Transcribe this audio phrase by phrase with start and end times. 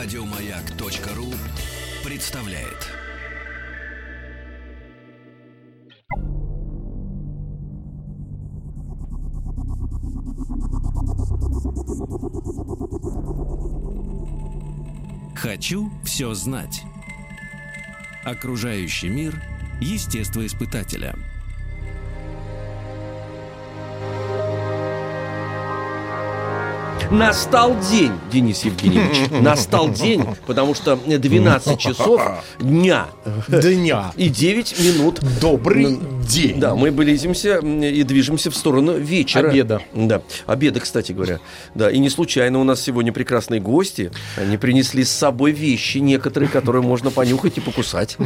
[0.00, 1.26] Радиомаяк.ру
[2.08, 2.86] представляет.
[15.34, 16.82] Хочу все знать.
[18.22, 19.42] Окружающий мир
[19.80, 21.16] естествоиспытателя.
[27.10, 29.30] Настал день, Денис Евгеньевич.
[29.40, 32.20] Настал день, потому что 12 часов
[32.60, 33.06] дня
[33.48, 34.12] Дня.
[34.16, 35.20] и 9 минут.
[35.40, 36.60] Добрый день.
[36.60, 39.48] Да, мы близимся и движемся в сторону вечера.
[39.48, 39.80] Обеда.
[39.94, 41.40] Да, обеда, кстати говоря.
[41.74, 44.10] Да, и не случайно у нас сегодня прекрасные гости.
[44.36, 48.18] Они принесли с собой вещи некоторые, которые можно понюхать и покусать.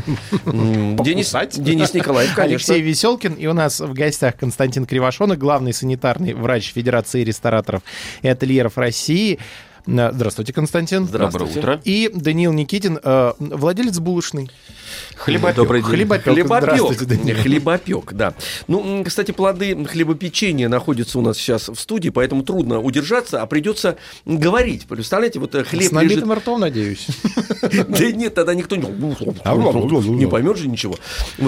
[0.45, 1.33] Денис?
[1.57, 2.75] Денис Николаев, конечно.
[2.75, 3.35] Алексей Веселкин.
[3.35, 7.83] И у нас в гостях Константин Кривошонок, главный санитарный врач Федерации рестораторов
[8.23, 9.39] и ательеров России.
[9.87, 11.07] Э, Здравствуйте, Константин.
[11.07, 11.55] Здравствуйте.
[11.55, 11.81] Доброе утро.
[11.85, 14.51] И Даниил Никитин, э, владелец булочной.
[15.17, 15.57] Хлебопек.
[15.57, 15.91] Добрый день.
[15.91, 16.25] Хлебопек.
[16.25, 17.39] Хлебопек.
[17.43, 18.35] Хлебопек, да.
[18.67, 23.97] Ну, кстати, плоды хлебопечения находятся у нас сейчас в студии, поэтому трудно удержаться, а придется
[24.25, 24.87] говорить.
[24.87, 26.43] Представляете, вот э, хлеб С набитым лежит...
[26.43, 27.07] ртом, надеюсь.
[27.63, 28.83] Да нет, тогда никто не,
[30.27, 30.97] поймет же ничего.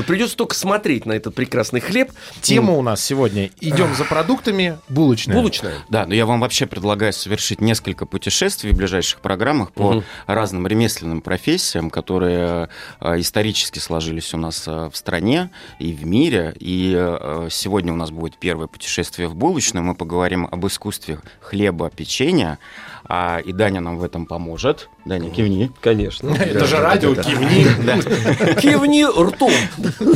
[0.07, 2.13] Придется только смотреть на этот прекрасный хлеб.
[2.41, 3.51] Тема у нас сегодня.
[3.61, 4.79] Идем за продуктами.
[4.89, 5.37] Булочная.
[5.37, 5.75] Булочная.
[5.89, 11.21] Да, но я вам вообще предлагаю совершить несколько путешествий в ближайших программах по разным ремесленным
[11.21, 12.69] профессиям, которые
[13.01, 16.55] э, исторически сложились у нас э, в стране и в мире.
[16.61, 19.83] И э, сегодня у нас будет первое путешествие в булочную.
[19.83, 22.61] Мы поговорим об искусстве хлеба, печенья.
[23.07, 24.89] А, и Даня нам в этом поможет.
[25.05, 25.71] Даня, кивни.
[25.81, 26.31] Конечно.
[26.31, 27.65] Это же радио, кивни.
[28.61, 29.53] Кивни ртом.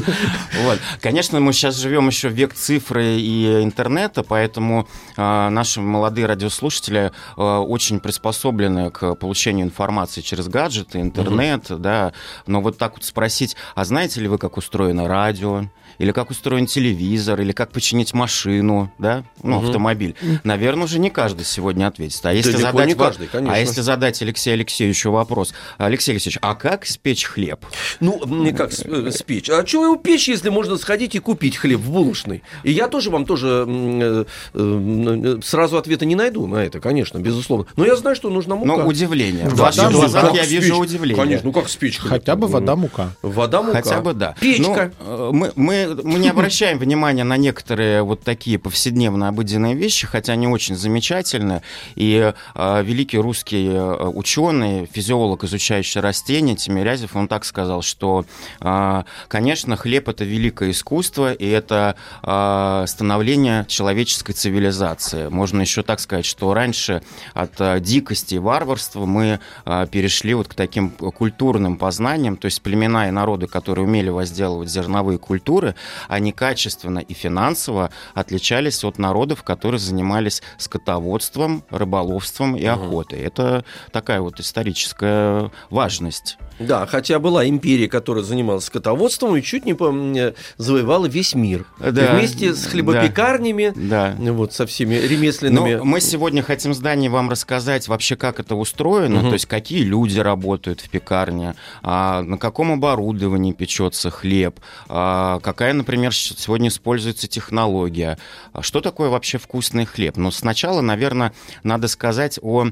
[0.65, 0.81] Вот.
[1.01, 7.13] Конечно, мы сейчас живем еще в век цифры и интернета, поэтому э, наши молодые радиослушатели
[7.37, 12.13] э, очень приспособлены к получению информации через гаджеты, интернет, да.
[12.47, 15.65] Но вот так вот спросить, а знаете ли вы, как устроено радио?
[15.99, 19.67] Или как устроен телевизор, или как починить машину, да, ну, Мгм.
[19.67, 20.15] автомобиль.
[20.45, 22.25] Наверное, уже не каждый сегодня ответит.
[22.25, 23.55] А если Далеко задать, не каждый, конечно.
[23.55, 27.65] а если задать Алексею Алексеевичу вопрос, Алексей Алексеевич, а как спечь хлеб?
[28.01, 29.51] Ну, мне как э, спечь?
[29.51, 32.43] А чего его печь, если можно сходить и купить хлеб в булочной?
[32.63, 37.67] И я тоже вам тоже э, э, сразу ответа не найду на это, конечно, безусловно.
[37.77, 38.83] Но я знаю, что нужна мука.
[38.83, 39.47] Ну, удивление.
[39.49, 41.23] В Вода, ваших ну, глазах я вижу удивление.
[41.23, 41.99] Конечно, ну как хлеб?
[41.99, 43.11] Хотя бы вода, мука.
[43.23, 43.83] Вода, мука.
[43.83, 44.37] Хотя бы да.
[44.41, 44.93] Печка.
[45.01, 50.33] Ну, мы, мы, мы не обращаем внимания на некоторые вот такие повседневные обыденные вещи, хотя
[50.35, 51.63] они очень замечательны.
[51.95, 58.25] И э, великий русский э, ученый, физиолог, изучающий растения, Тимирязев, он так сказал, что,
[58.61, 65.29] э, конечно, хлеб это великое искусство, и это э, становление человеческой цивилизации.
[65.29, 67.03] Можно еще так сказать, что раньше
[67.35, 72.63] от э, дикости и варварства мы э, перешли вот к таким культурным познаниям, то есть
[72.63, 75.75] племена и народы, которые умели возделывать зерновые культуры,
[76.09, 83.21] они качественно и финансово отличались от народов, которые занимались скотоводством, рыболовством и охотой.
[83.21, 86.39] Это такая вот историческая важность.
[86.59, 91.67] Да, хотя была империя, которая занималась скотоводством и чуть не м, завоевала весь мир.
[91.79, 92.71] Да, Вместе с да.
[92.71, 94.17] хлебопекарнями, Да.
[94.19, 95.75] вот со всеми ремесленными.
[95.77, 99.29] Ну, мы сегодня хотим с Даней вам рассказать вообще, как это устроено, Мгм.
[99.29, 104.59] то есть какие люди работают в пекарне, а, на каком оборудовании печется хлеб,
[104.89, 108.19] а, какая, например, щ- сегодня используется технология,
[108.53, 110.17] а что такое вообще вкусный хлеб.
[110.17, 112.69] Но сначала, наверное, надо сказать о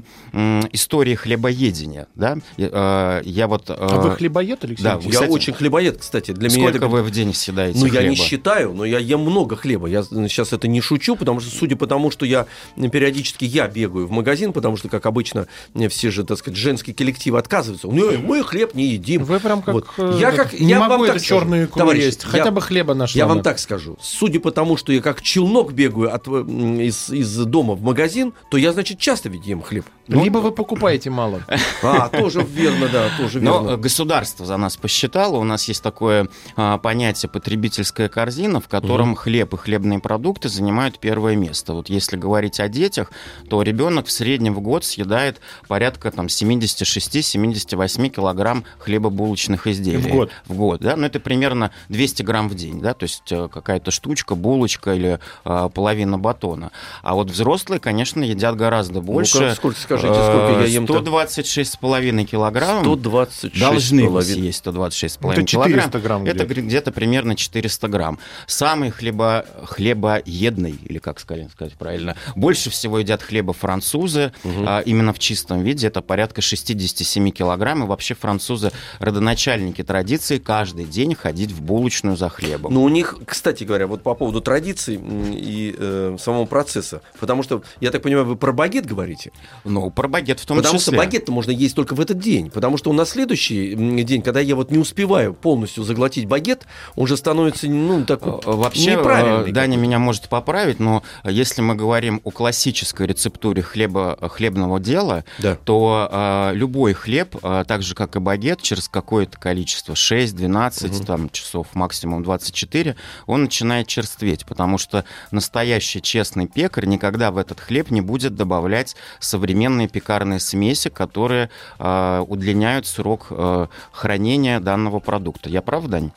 [0.71, 2.07] истории хлебоедения.
[2.15, 2.37] Да?
[2.57, 3.65] Я, а, я вот...
[3.69, 4.83] А вы хлебоед, Алексей?
[4.83, 6.31] да, я кстати, очень хлебоед, кстати.
[6.31, 6.87] Для меня Сколько это...
[6.87, 8.23] вы в день съедаете Ну, я не хлеба?
[8.29, 9.87] считаю, но я ем много хлеба.
[9.87, 14.07] Я сейчас это не шучу, потому что, судя по тому, что я периодически я бегаю
[14.07, 15.47] в магазин, потому что, как обычно,
[15.89, 17.87] все же, так сказать, женские коллективы отказываются.
[17.87, 19.23] Не, мы хлеб не едим.
[19.23, 19.73] Вы прям как...
[19.73, 19.87] Вот.
[19.97, 22.23] э, Я как- Не я могу вам эту так черную икру товарищи, есть.
[22.23, 23.19] я- Хотя бы хлеба нашла.
[23.19, 23.97] Я вам так скажу.
[24.01, 28.33] Судя по тому, что я как челнок бегаю от, э, из, из дома в магазин,
[28.49, 29.85] то я, значит, часто ведь ем хлеб.
[30.07, 31.41] Либо вы покупаете мало.
[31.83, 33.73] А, тоже верно, да, тоже Но верно.
[33.73, 39.15] э, государство за нас посчитало, у нас есть такое а, понятие потребительская корзина, в котором
[39.15, 41.73] хлеб и хлебные продукты занимают первое место.
[41.73, 43.11] Вот если говорить о детях,
[43.49, 49.97] то ребенок в среднем в год съедает порядка там 76-78 килограмм хлебобулочных изделий.
[49.97, 50.31] В год?
[50.47, 53.91] В год, да, но это примерно 200 грамм в день, да, то есть э, какая-то
[53.91, 56.71] штучка, булочка или э, половина батона.
[57.01, 59.39] А вот взрослые, конечно, едят гораздо больше.
[59.39, 60.85] Ну-ка, сколько, скажите, сколько я ем?
[60.85, 62.83] 126,5 килограмм.
[62.83, 66.01] 126 Должны вы съесть 126,5 Это 400 килограмм.
[66.03, 66.61] грамм Это где-то.
[66.61, 68.19] где-то примерно 400 грамм.
[68.45, 75.13] Самый хлеба, хлебоедный, или как сказать, сказать правильно, больше всего едят хлеба французы, а, именно
[75.13, 77.83] в чистом виде, это порядка 67 килограмм.
[77.83, 82.56] И вообще французы родоначальники традиции каждый день ходить в булочную за хлебом.
[82.69, 84.99] Ну, у них, кстати говоря, вот по поводу традиций
[85.31, 87.01] и э, самого процесса.
[87.19, 89.31] Потому что, я так понимаю, вы про багет говорите?
[89.63, 90.93] Ну, про багет в том потому числе.
[90.93, 92.49] что багет-то можно есть только в этот день.
[92.51, 96.65] Потому что он на следующий день, когда я вот не успеваю полностью заглотить багет,
[96.95, 99.49] он же становится, ну, такой Э, Вообще, неправильный.
[99.49, 104.79] э, Даня меня может поправить, но если мы говорим о классической рецептуре хлеба, э, хлебного
[104.79, 105.55] дела, Да.
[105.63, 111.29] то э, любой хлеб, э, так же как и багет, через какое-то количество, 6-12 там,
[111.29, 112.95] часов, максимум 24,
[113.25, 118.95] он начинает черстветь, потому что настоящий честный пекарь никогда в этот хлеб не будет добавлять
[119.19, 121.49] современные пекарные смеси, которые
[121.79, 125.49] э, удлиняют срок э, хранения данного продукта.
[125.49, 126.11] Я прав, Дань?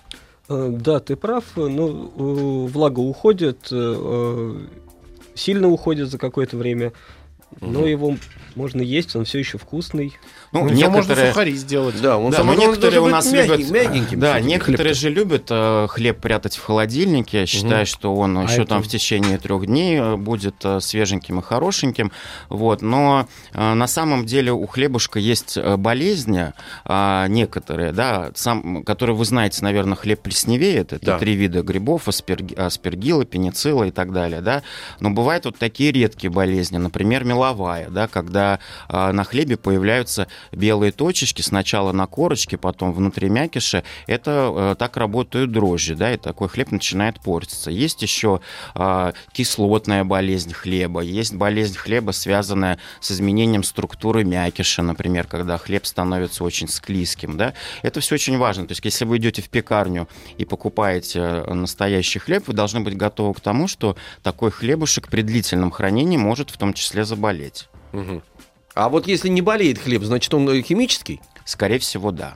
[0.48, 1.44] Э, Да, ты прав.
[1.56, 4.54] Ну, э, влага уходит, э,
[5.34, 6.92] сильно уходит за какое-то время,
[7.60, 8.16] но его
[8.56, 10.16] можно есть, он все еще вкусный.
[10.52, 11.28] Ну, Ну, ещё можно некоторые...
[11.32, 12.00] сухари сделать.
[12.02, 15.46] Да, он Да, но некоторые у нас быть мягкий- любят, мягеньким да, некоторые же любят
[15.50, 19.66] э, хлеб прятать в холодильнике, считая, что он А еще это- там в течение трех
[19.66, 22.10] дней э, будет э, свеженьким и хорошеньким.
[22.48, 26.52] Вот, но э, на самом деле у хлебушка есть э, болезни
[26.84, 30.92] а, некоторые, да, сам, которые вы знаете, наверное, хлеб плесневеет.
[30.92, 31.18] Это Да.
[31.18, 34.62] три вида грибов: асперги- аспергилла, пеницилла и так далее, да.
[34.98, 38.58] Но бывают вот такие редкие болезни, например, меловая, да, когда
[38.88, 43.82] а, на хлебе появляются белые точечки сначала на корочке, потом внутри мякиша.
[44.06, 47.70] Это э, так работают дрожжи, да, и такой хлеб начинает портиться.
[47.70, 48.40] Есть еще
[48.74, 55.86] а, кислотная болезнь хлеба, есть болезнь хлеба, связанная с изменением структуры мякиша, например, когда хлеб
[55.86, 57.54] становится очень склизким, да.
[57.82, 58.66] Это все очень важно.
[58.66, 62.96] То есть, если вы идете в пекарню и покупаете э, настоящий хлеб, вы должны быть
[62.96, 67.29] готовы к тому, что такой хлебушек при длительном хранении может в том числе заболеть.
[67.92, 68.22] Мгм.
[68.74, 71.20] А вот если не болеет хлеб, значит он э, химический?
[71.44, 72.34] Скорее всего, да.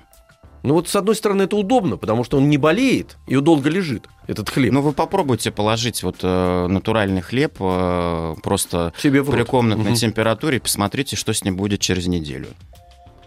[0.63, 4.07] Ну вот с одной стороны это удобно, потому что он не болеет и долго лежит,
[4.27, 4.73] этот хлеб.
[4.73, 9.95] Ну, вы попробуйте положить вот э, натуральный хлеб э, просто Себе в при комнатной Мгм.
[9.95, 12.47] температуре и посмотрите, что с ним будет через неделю.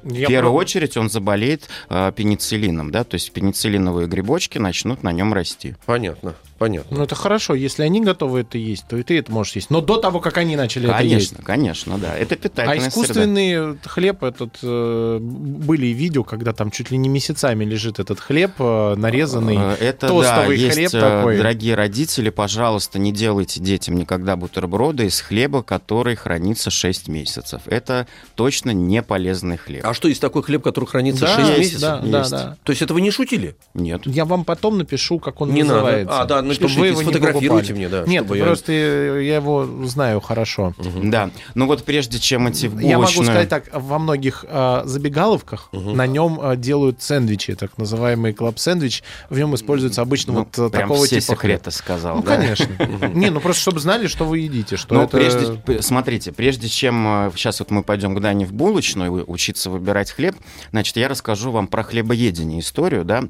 [0.04, 5.04] Я в первую про- очередь он заболеет э, пенициллином, да, то есть пенициллиновые грибочки начнут
[5.04, 5.76] на нем расти.
[5.86, 6.98] Понятно, понятно.
[6.98, 7.54] Ну, это хорошо.
[7.56, 9.70] Если они готовы это есть, то и ты это можешь есть.
[9.70, 11.36] Но до того, как они начали это есть.
[11.36, 12.16] Конечно, конечно, да.
[12.18, 12.88] Это А питательная среда.
[12.90, 18.52] искусственный хлеб этот э, были видео, когда там чуть ли не месяцами лежит этот хлеб
[18.60, 19.58] э, нарезанный.
[19.58, 21.38] Э, Это тостовый да, есть, хлеб такой.
[21.38, 27.62] дорогие родители, пожалуйста, не делайте детям никогда бутерброды из хлеба, который хранится 6 месяцев.
[27.66, 29.86] Это точно не полезный хлеб.
[29.86, 31.82] А что, есть такой хлеб, который хранится Да, 6 есть, месяцев?
[31.82, 32.32] да, да, Есть.
[32.32, 32.58] да.
[32.64, 33.56] То есть это вы не шутили?
[33.74, 34.02] Нет.
[34.06, 35.76] Я вам потом напишу, как он Не надо.
[35.76, 36.22] называется.
[36.22, 39.66] А, да, напишите, чтобы вы его сфотографируйте мне, да, Нет, чтобы я- просто я его
[39.86, 40.74] знаю хорошо.
[41.04, 41.30] Да.
[41.56, 43.26] Ну вот прежде чем идти в Я могу булочную...
[43.26, 49.04] сказать так, во многих э, забегаловках на нем э, делают сэндвичи, так называемый клаб-сэндвич.
[49.30, 52.18] В нем используется обычно Ну, вот э, прям такого все типа секреты сказал.
[52.18, 52.38] Ну, да?
[52.38, 52.68] конечно.
[53.14, 55.18] Не, ну просто чтобы знали, что вы едите, что это...
[55.18, 60.36] прежде, смотрите, прежде чем сейчас вот мы пойдем к Дане в булочную учиться выбирать хлеб,
[60.72, 63.24] значит, я расскажу вам про хлебоедение историю, да.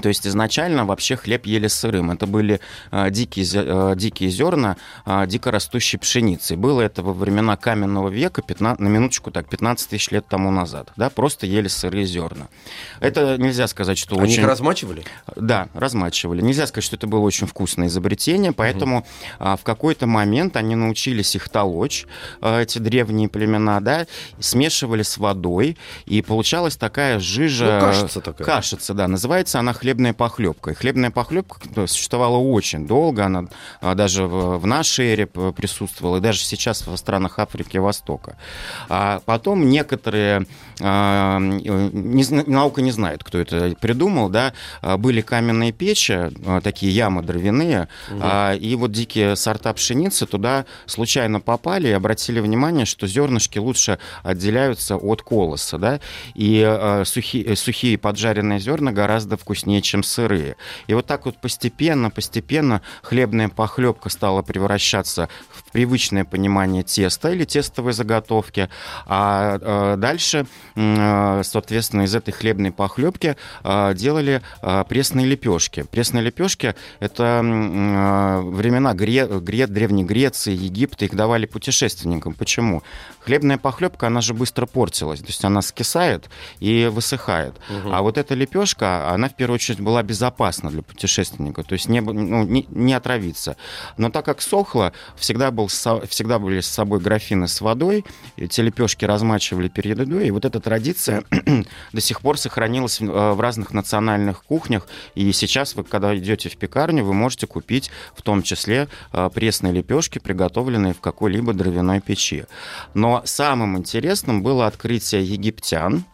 [0.00, 2.10] То есть изначально вообще хлеб ели сырым.
[2.10, 2.60] Это были
[2.90, 6.56] а, дикие, а, дикие зерна а, дикорастущей пшеницы.
[6.56, 10.92] Было это во времена каменного века, 15, на минуточку так, 15 тысяч лет тому назад.
[10.96, 12.48] Да, просто ели сырые зерна.
[13.00, 14.42] Это нельзя сказать, что Они очень...
[14.42, 15.04] их размачивали?
[15.36, 16.40] Да, размачивали.
[16.40, 19.06] Нельзя сказать, что это было очень вкусное изобретение, поэтому
[19.38, 22.06] а, в какой-то момент они научились их толочь,
[22.40, 24.06] а, эти древние племена, да,
[24.38, 27.78] смешивали с водой, и получалась такая жижа...
[27.80, 28.46] Ну, кашица такая.
[28.46, 29.08] Кашица, да.
[29.08, 30.70] Называется она хлебная похлебка.
[30.70, 33.48] И хлебная похлебка ну, существовала очень долго, она
[33.82, 38.38] а, даже в, нашей эре присутствовала, и даже сейчас в странах Африки и Востока.
[38.88, 40.46] А потом некоторые,
[40.80, 46.30] а, не наука не знает, кто это придумал, да, а, были каменные печи,
[46.62, 52.86] такие ямы дровяные, а, и вот дикие сорта пшеницы туда случайно попали и обратили внимание,
[52.86, 56.00] что зернышки лучше отделяются от колоса, да,
[56.34, 56.62] и
[57.04, 60.56] сухи- э, сухие поджаренные зерна гораздо вкуснее вкуснее, чем сырые.
[60.86, 65.28] И вот так вот постепенно, постепенно хлебная похлебка стала превращаться
[65.74, 68.68] привычное понимание теста или тестовой заготовки,
[69.06, 74.40] а э, дальше, э, соответственно, из этой хлебной похлебки э, делали
[74.88, 75.82] пресные лепешки.
[75.82, 82.34] Пресные лепешки– это времена Гре, Гре, Древней Греции, Египта, их давали путешественникам.
[82.34, 82.84] Почему?
[83.18, 87.54] Хлебная похлебка, она же быстро портилась, то есть она скисает и высыхает.
[87.68, 87.92] Угу.
[87.92, 92.00] А вот эта лепешка, она в первую очередь была безопасна для путешественника, то есть не,
[92.00, 93.56] ну, не, не отравиться.
[93.96, 98.04] Но так как сохло, всегда, был, всегда были с собой графины с водой,
[98.36, 101.24] эти лепешки размачивали перед едой, и вот эта традиция
[101.92, 106.56] до сих пор сохранилась в, в разных национальных кухнях, и сейчас вы, когда идете в
[106.56, 112.44] пекарню, вы можете купить в том числе э, пресные лепешки, приготовленные в какой-либо дровяной печи.
[112.94, 116.04] Но самым интересным было открытие египтян,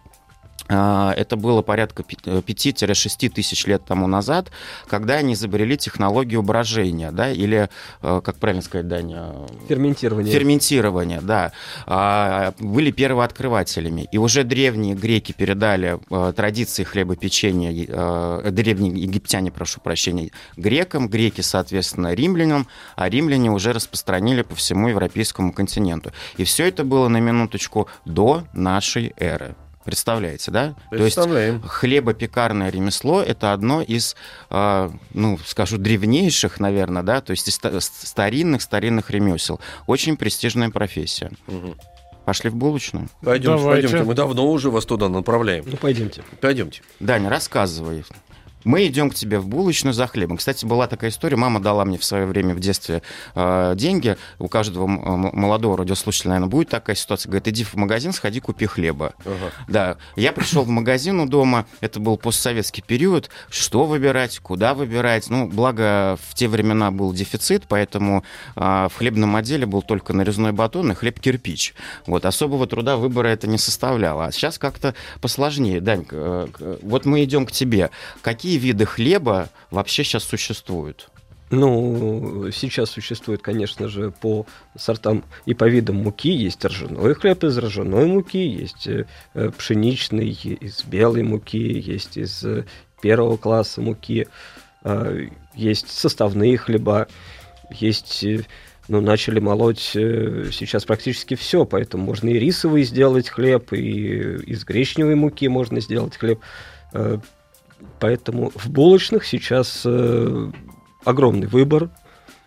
[0.70, 4.50] это было порядка 5-6 тысяч лет тому назад,
[4.86, 7.68] когда они изобрели технологию брожения, да, или,
[8.02, 9.32] э, как правильно сказать, Даня?
[9.68, 10.32] Ферментирование.
[10.32, 11.52] Ферментирование, да.
[11.86, 14.08] А, были первооткрывателями.
[14.12, 21.40] И уже древние греки передали э, традиции хлебопечения, э, древние египтяне, прошу прощения, грекам, греки,
[21.40, 26.12] соответственно, римлянам, а римляне уже распространили по всему европейскому континенту.
[26.36, 29.54] И все это было на минуточку до нашей эры.
[29.90, 30.74] Представляете, да?
[30.90, 31.18] То есть
[31.66, 34.14] хлебопекарное ремесло это одно из,
[34.50, 39.60] э, ну, скажу, древнейших, наверное, да, то есть из старинных старинных ремесел.
[39.88, 41.32] Очень престижная профессия.
[41.48, 41.74] Угу.
[42.24, 43.08] Пошли в булочную?
[43.22, 44.02] Пойдемте, пойдемте.
[44.04, 45.64] Мы давно уже вас туда направляем.
[45.66, 46.22] Ну, пойдемте.
[46.40, 46.82] Пойдемте.
[47.00, 48.04] Даня, рассказывай.
[48.64, 50.36] Мы идем к тебе в булочную за хлебом.
[50.36, 51.36] Кстати, была такая история.
[51.36, 53.02] Мама дала мне в свое время в детстве
[53.34, 54.16] э, деньги.
[54.38, 57.30] У каждого молодого радиослушателя, наверное, будет такая ситуация.
[57.30, 59.14] Говорит, иди в магазин, сходи, купи хлеба.
[59.24, 59.52] Ага.
[59.68, 59.96] Да.
[60.16, 61.66] Я пришел в магазин у дома.
[61.80, 63.30] Это был постсоветский период.
[63.48, 65.30] Что выбирать, куда выбирать.
[65.30, 68.24] Ну, благо, в те времена был дефицит, поэтому
[68.56, 71.74] э, в хлебном отделе был только нарезной батон и хлеб-кирпич.
[72.06, 72.24] Вот.
[72.24, 74.26] Особого труда выбора это не составляло.
[74.26, 75.80] А сейчас как-то посложнее.
[75.80, 77.90] Данька, э, вот мы идем к тебе.
[78.22, 81.08] Какие какие виды хлеба вообще сейчас существуют?
[81.50, 84.44] Ну, сейчас существует, конечно же, по
[84.76, 86.30] сортам и по видам муки.
[86.30, 89.04] Есть ржаной хлеб из ржаной муки, есть э,
[89.56, 92.64] пшеничный из белой муки, есть из э,
[93.00, 94.26] первого класса муки,
[94.82, 97.06] э, есть составные хлеба,
[97.70, 98.24] есть
[98.88, 105.14] ну, начали молоть сейчас практически все, поэтому можно и рисовый сделать хлеб, и из гречневой
[105.14, 106.40] муки можно сделать хлеб.
[108.00, 110.50] Поэтому в булочных сейчас э,
[111.04, 111.90] огромный выбор.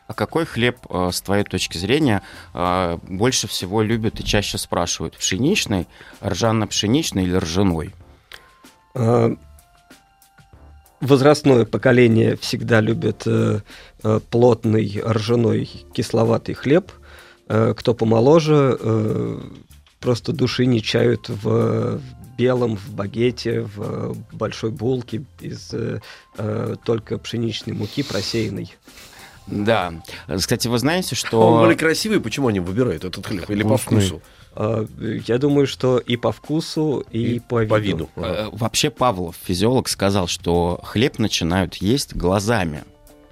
[0.07, 5.15] А какой хлеб, э, с твоей точки зрения, э, больше всего любят и чаще спрашивают?
[5.15, 5.87] Пшеничный,
[6.21, 7.93] ржано-пшеничный или ржаной?
[8.95, 9.35] Э,
[10.99, 13.59] возрастное поколение всегда любит э,
[14.03, 16.91] э, плотный ржаной кисловатый хлеб.
[17.47, 19.39] Э, кто помоложе,
[19.99, 22.01] просто души не чают в
[22.37, 25.99] белом, в багете, в э, большой булке из э,
[26.37, 28.73] э, только пшеничной муки просеянной.
[29.47, 29.93] Да.
[30.33, 31.41] Кстати, вы знаете, что...
[31.41, 33.49] Он более красивый, почему они выбирают этот хлеб?
[33.49, 34.21] Или по вкусу?
[34.55, 37.69] А, я думаю, что и по вкусу, и, и по виду.
[37.69, 38.09] По виду.
[38.15, 38.49] Ага.
[38.51, 42.83] Вообще Павлов, физиолог, сказал, что хлеб начинают есть глазами.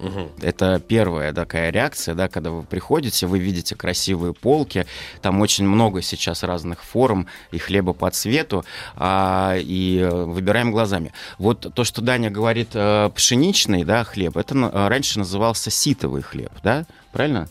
[0.02, 0.32] Угу.
[0.42, 4.86] Это первая такая реакция, да, когда вы приходите, вы видите красивые полки,
[5.20, 8.64] там очень много сейчас разных форм и хлеба по цвету,
[8.96, 11.12] а, и выбираем глазами.
[11.38, 16.84] Вот то, что Даня говорит, э, пшеничный, да, хлеб, это раньше назывался ситовый хлеб, да,
[17.12, 17.48] правильно?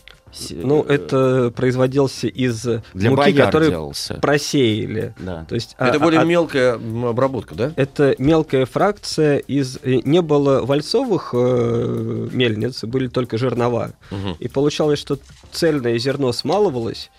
[0.50, 4.14] Ну, это производился из Для муки, которые делался.
[4.14, 5.14] просеяли.
[5.18, 5.44] Да.
[5.44, 7.72] То есть, это а, более а, мелкая обработка, да?
[7.76, 9.78] Это мелкая фракция из...
[9.82, 13.92] Э, не было вальцовых э, мельниц, были только жернова.
[14.10, 14.36] Угу.
[14.38, 15.18] И получалось, что
[15.50, 17.10] цельное зерно смалывалось,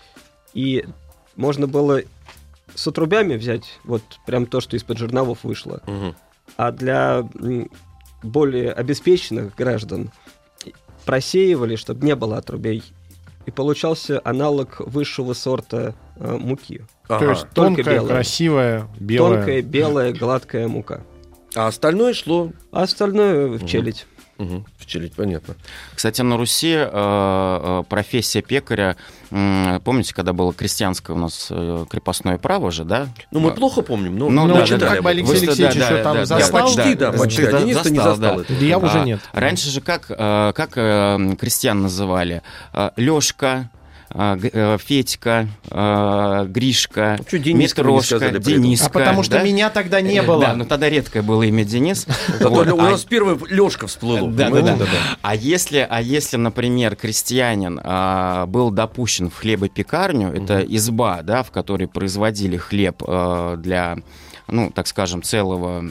[0.52, 0.84] и
[1.36, 2.02] можно было
[2.74, 5.82] с отрубями взять вот прям то, что из-под жерновов вышло.
[5.86, 6.14] Угу.
[6.56, 7.28] А для
[8.22, 10.10] более обеспеченных граждан
[11.04, 12.82] просеивали, чтобы не было отрубей
[13.46, 16.82] и получался аналог высшего сорта э, муки.
[17.08, 17.24] Ага.
[17.24, 18.14] То есть тонкая, белая.
[18.14, 19.36] красивая, белая.
[19.36, 21.02] Тонкая, белая, гладкая мука.
[21.54, 22.52] А остальное шло?
[22.72, 24.06] А остальное в челядь.
[24.38, 24.64] Угу.
[24.78, 25.54] В челядь, понятно.
[25.94, 28.96] Кстати, на Руси э, э, профессия пекаря,
[29.30, 33.08] э, помните, когда было крестьянское у нас э, крепостное право же, да?
[33.30, 36.02] Ну, мы плохо помним, но, ну, да, да, как бы Алексей Алексеевич да, еще да,
[36.02, 36.62] там да, застал.
[36.62, 37.46] Почти, да, почти.
[37.46, 38.42] Да, Денис застал, не застал да.
[38.42, 38.52] это.
[38.64, 39.20] Я уже нет.
[39.32, 42.42] раньше же как, э, как э, крестьян называли?
[42.72, 43.00] Э, а, э,
[44.14, 48.38] Федька, а, Гришка, Ну, чё Дениска Митрошка, сказали?
[48.38, 48.86] Дениска.
[48.86, 49.42] А потому что да?
[49.42, 50.40] меня тогда не Э, было.
[50.40, 52.06] Да, но тогда редкое было имя Денис.
[52.40, 54.28] Вот, у а- нас первый Лешка всплыл.
[54.28, 54.86] да, да, да.
[55.22, 61.50] А если, а если, например, крестьянин а, был допущен в хлебопекарню, это изба, да, в
[61.50, 63.96] которой производили хлеб а, для,
[64.48, 65.84] ну, так скажем, целого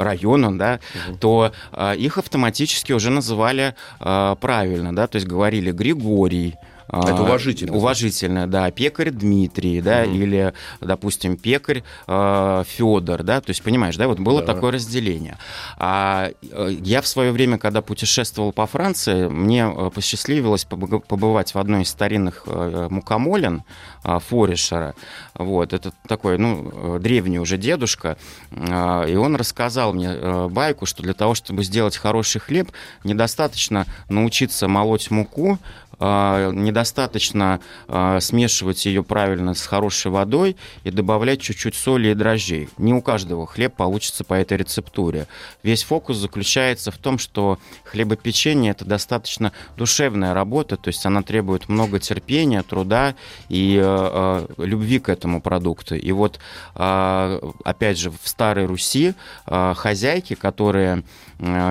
[0.00, 0.80] м, района, да,
[1.20, 6.56] то а, их автоматически уже называли а, правильно, да, то есть говорили Григорий.
[6.90, 7.76] А, Это уважительно.
[7.76, 8.70] Уважительно, да.
[8.70, 10.14] Пекарь Дмитрий, да, Мгм.
[10.14, 14.54] или, допустим, пекарь Федор, да, то есть, понимаешь, да, вот было Да.
[14.54, 15.38] такое разделение.
[15.78, 21.54] А э, я в свое время, когда путешествовал по Франции, мне э, посчастливилось побы- побывать
[21.54, 23.62] в одной из старинных э, мукомолен
[24.04, 24.94] э, Форишера.
[25.34, 28.16] Вот, это такой, ну, э, древний уже дедушка,
[28.50, 32.70] э, и он рассказал мне э, байку, что для того, чтобы сделать хороший хлеб,
[33.04, 35.58] недостаточно научиться молоть муку,
[35.89, 42.68] э, недостаточно э, смешивать ее правильно с хорошей водой и добавлять чуть-чуть соли и дрожжей.
[42.78, 45.26] Не у каждого хлеб получится по этой рецептуре.
[45.62, 51.68] Весь фокус заключается в том, что хлебопечение это достаточно душевная работа, то есть она требует
[51.68, 53.14] много терпения, труда
[53.48, 55.96] и э, любви к этому продукту.
[55.96, 56.38] И вот,
[56.74, 59.14] э, опять же, в Старой Руси
[59.46, 61.02] э, хозяйки, которые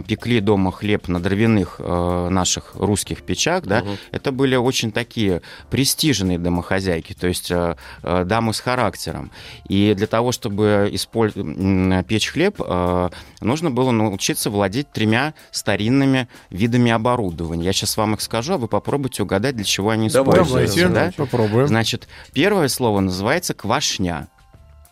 [0.07, 3.97] пекли дома хлеб на дровяных э, наших русских печах, да, Мгм.
[4.11, 9.31] это были очень такие престижные домохозяйки, то есть э, э, дамы с характером.
[9.67, 13.09] И для того, чтобы исполь- печь хлеб, э,
[13.41, 17.65] нужно было научиться владеть тремя старинными видами оборудования.
[17.65, 20.87] Я сейчас вам их скажу, а вы попробуйте угадать, для чего они используются.
[20.87, 21.11] Давайте, да?
[21.15, 21.67] попробуем.
[21.67, 24.27] Значит, первое слово называется квашня.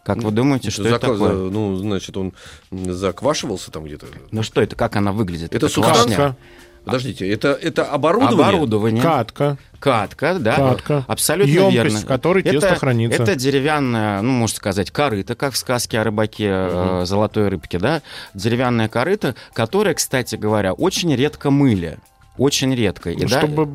[0.08, 1.34] Как вы думаете, что это Зака- такое?
[1.34, 2.32] Ну, значит, он
[2.72, 4.06] заквашивался там где-то.
[4.32, 4.74] Ну что это?
[4.78, 5.54] Как она выглядит?
[5.54, 5.84] Это квашня.
[5.84, 6.38] субстанция.
[6.86, 8.48] Подождите, это, это оборудование?
[8.48, 9.04] Оборудование.
[9.04, 9.58] Катка.
[9.80, 10.56] Катка, да.
[10.56, 11.04] Катка.
[11.10, 12.00] Абсолютно Емкость, верно.
[12.00, 13.22] в которой тесто это, хранится.
[13.22, 18.02] Это деревянная, ну, можно сказать, корыто, как в сказке о рыбаке э, золотой рыбке, да.
[18.34, 21.98] Деревянная корыто, которая, кстати говоря, очень редко мыли.
[22.38, 23.10] Очень редко.
[23.12, 23.66] И, Ну, да, чтобы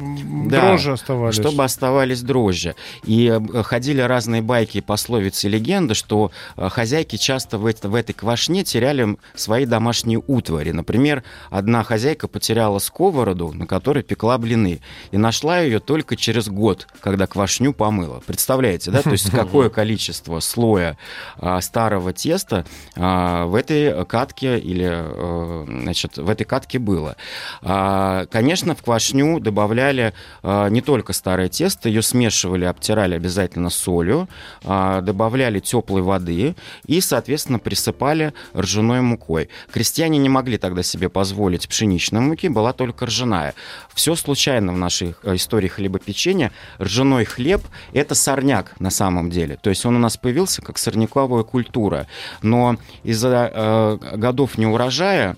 [0.49, 1.35] да, дрожжи оставались.
[1.35, 2.75] чтобы оставались дрожжи.
[3.05, 8.13] И э, ходили разные байки, пословицы легенды, что э, хозяйки часто в, это- в этой
[8.13, 10.71] квашне теряли свои домашние утвари.
[10.71, 16.87] Например, одна хозяйка потеряла сковороду, на которой пекла блины, и нашла ее только через год,
[17.01, 18.23] когда квашню помыла.
[18.27, 19.03] Представляете, да?
[19.03, 20.97] То есть какое количество слоя
[21.39, 22.65] а, старого теста
[22.97, 27.17] а, в этой катке или, э, значит, в этой катке было.
[27.63, 34.29] А, Конечно, в квашню добавляли а, не только старое тесто, ее смешивали, обтирали обязательно солью,
[34.65, 36.55] а, добавляли теплой воды
[36.87, 39.49] и, соответственно, присыпали ржаной мукой.
[39.73, 43.55] Крестьяне не могли тогда себе позволить пшеничной муки, была только ржаная.
[43.95, 46.53] Все случайно в нашей э, истории хлебопечения.
[46.81, 49.59] Ржаной хлеб– это сорняк на самом деле.
[49.61, 52.07] То есть он у нас появился как сорняковая культура.
[52.43, 55.37] Но из-за э, годов неурожая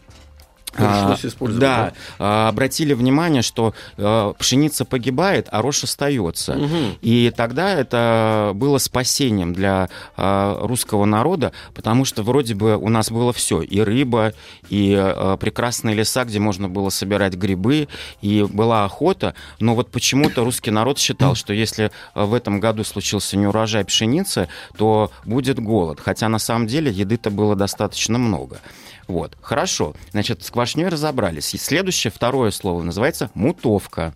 [0.75, 6.55] Пришлось а, использовать, Да, а, обратили внимание, что а, пшеница погибает, а рожь остается.
[6.55, 6.99] Мгм.
[7.01, 13.33] И тогда это было спасением для русского народа, потому что вроде бы у нас было
[13.33, 14.33] все: и рыба,
[14.69, 14.95] и
[15.41, 17.89] прекрасные леса, где можно было собирать грибы,
[18.21, 19.35] и была охота.
[19.61, 25.11] Но вот почему-то русский народ считал, что если в этом году случился неурожай пшеницы, то
[25.25, 26.01] будет голод.
[26.01, 28.61] Хотя на самом деле еды-то было достаточно много.
[29.07, 29.95] Вот, хорошо.
[30.12, 31.55] Значит, с квашней разобрались.
[31.55, 34.14] И следующее, второе слово называется мутовка.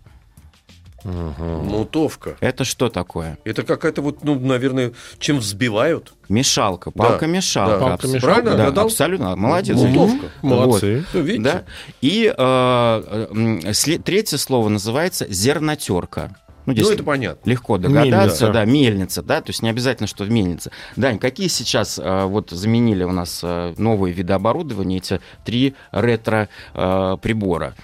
[1.03, 2.35] Мутовка.
[2.41, 3.37] Это что такое?
[3.45, 6.13] Это какая-то вот, ну, наверное, чем взбивают?
[6.27, 7.79] Мешалка, палка-мешалка.
[7.79, 7.85] да.
[7.85, 8.25] Палка-мешалка.
[8.25, 8.57] Правильно?
[8.57, 8.85] Да, Отгадал?
[8.87, 9.35] абсолютно.
[9.35, 9.77] Молодец.
[9.77, 10.27] Мутовка.
[10.41, 11.05] Молодцы.
[11.09, 11.43] Всё, видите?
[11.43, 11.63] Да.
[12.01, 16.35] И э, э, третье слово называется зернотерка.
[16.69, 17.49] Ну, здесь Ну, это понятно.
[17.49, 18.49] легко догадаться, Мельница.
[18.51, 20.71] да, мельница, да, то есть не обязательно, что в мельнице.
[20.95, 27.75] Дань, какие сейчас э, вот заменили у нас э, новые виды оборудования, эти три ретро-прибора?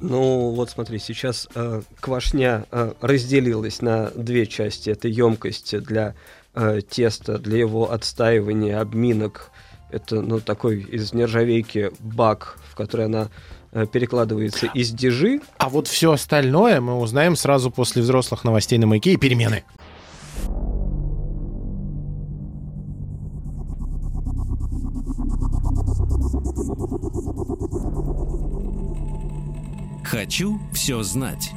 [0.00, 4.90] Ну, вот смотри, сейчас э, квашня э, разделилась на две части.
[4.90, 6.14] Это емкость для
[6.54, 9.50] э, теста, для его отстаивания, обминок.
[9.90, 13.28] Это, ну, такой из нержавейки бак, в который она э,
[13.92, 15.40] перекладывается из дежи.
[15.58, 19.64] А вот все остальное мы узнаем сразу после взрослых новостей на маяке и перемены.
[30.04, 31.50] Хочу все знать.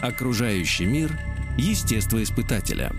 [0.00, 1.16] Окружающий мир
[1.56, 2.92] естествоиспытателя.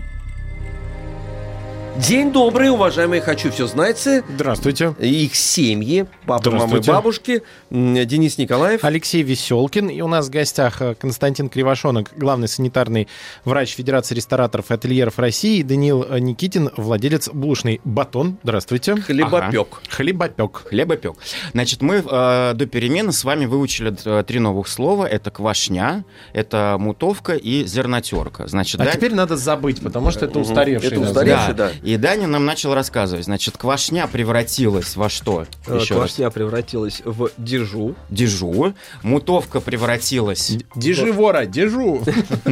[1.96, 4.24] День добрый, уважаемые «Хочу все знайцы».
[4.28, 4.94] Здравствуйте.
[4.98, 7.42] Их семьи, папа, мамы, бабушки.
[7.70, 8.82] Денис Николаев.
[8.84, 9.88] Алексей Веселкин.
[9.88, 13.06] И у нас в гостях э, Константин Кривошонок, главный санитарный
[13.44, 18.38] врач Федерации рестораторов и ательеров России, и Даниил э, Никитин, владелец булочной «Батон».
[18.42, 18.96] Здравствуйте.
[18.96, 19.80] Хлебопек.
[19.88, 20.64] Хлебопек.
[20.68, 21.14] Хлебопек.
[21.52, 25.06] Значит, мы э, до перемены с вами выучили э, три новых слова.
[25.06, 28.48] Это квашня, это мутовка и зернотерка.
[28.48, 30.50] Значит, А да- теперь надо забыть, потому что это Мгм.
[30.50, 30.88] устаревший.
[30.90, 31.34] Это название.
[31.36, 31.70] устаревший, да.
[31.84, 33.26] И Даня нам начал рассказывать.
[33.26, 35.46] Значит, квашня превратилась во что?
[35.66, 36.00] Э, Еще раз.
[36.00, 37.94] Квашня превратилась в дежу.
[38.08, 38.74] Дежу.
[39.02, 40.52] Мутовка превратилась...
[40.74, 42.02] Держи вора, держу.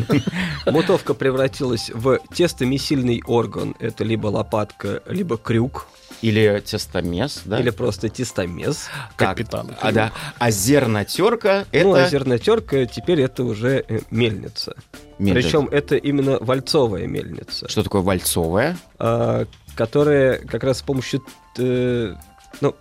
[0.66, 3.74] Мотовка превратилась в тестомесильный орган.
[3.78, 5.86] Это либо лопатка, либо крюк,
[6.22, 7.58] Или тестомес, да?
[7.60, 8.88] или просто тестомес.
[9.16, 10.12] Так, Капитан А, да.
[10.38, 11.84] а зернотерка это...
[11.84, 14.74] Ну, а зернотерка теперь это уже э, мельница.
[15.18, 15.46] Мельница.
[15.48, 18.78] Причем это именно вальцовая мельница, Что такое вальцовая?
[18.98, 21.22] а, которая как раз с помощью...
[21.58, 22.14] э,
[22.60, 22.74] ну,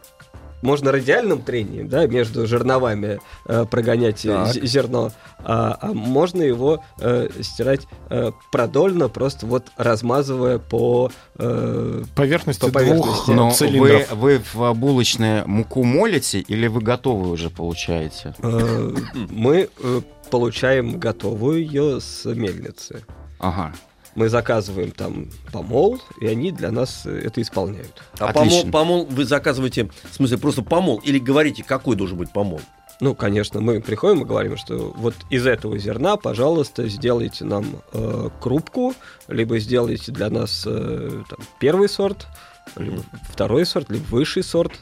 [0.62, 4.63] можно радиальным трением, да, между жерновами э, прогонять э, Так.
[4.63, 11.12] зерно, а, а можно его э, стирать э, продольно, просто вот размазывая по...
[11.38, 13.26] э, Поверхности По поверхности.
[13.26, 14.12] двух Но вы, цилиндров.
[14.13, 18.34] вы в булочной муку молите или вы готовы уже получаете?
[18.41, 18.95] э,
[19.30, 23.04] мы э, получаем готовую ее с мельницы.
[23.39, 23.74] Ага.
[24.15, 28.04] Мы заказываем там помол, и они для нас э, это исполняют.
[28.19, 28.71] А Отлично.
[28.71, 32.62] помол, помол вы заказываете, в смысле, просто помол или говорите, какой должен быть помол?
[33.02, 38.30] Ну, конечно, мы приходим и говорим, что вот из этого зерна, пожалуйста, сделайте нам э,
[38.39, 38.93] крупку,
[39.28, 42.28] либо сделайте для нас э, там, первый сорт,
[42.76, 44.74] либо второй сорт, либо высший сорт.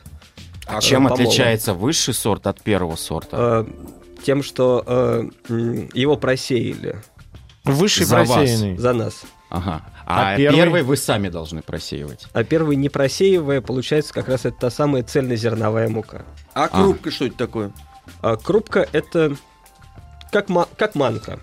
[0.65, 1.13] А э, чем помола.
[1.13, 3.65] отличается высший сорт от первого сорта?
[3.65, 3.65] Э,
[4.26, 5.30] тем, что э,
[5.94, 7.02] его просеяли
[7.65, 8.30] Высший За вас.
[8.32, 8.78] просеянный.
[8.78, 9.22] за нас.
[9.50, 9.82] Ага.
[10.06, 10.56] а А, первый?
[10.58, 10.84] первый...
[10.84, 12.28] вы сами должны просеивать.
[12.34, 16.24] А первый не просеивая, получается как раз это та самая цельнозерновая мука.
[16.54, 17.72] А крупка что это такое?
[18.22, 19.36] А крупка это
[20.32, 21.39] как, ма- как манка.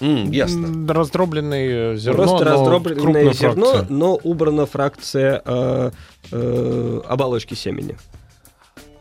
[0.00, 0.92] М, ясно.
[0.92, 3.94] Раздробленное зерно, Просто но раздробленное зерно, фракция.
[3.94, 5.90] но убрана фракция э,
[6.32, 7.96] э, оболочки семени.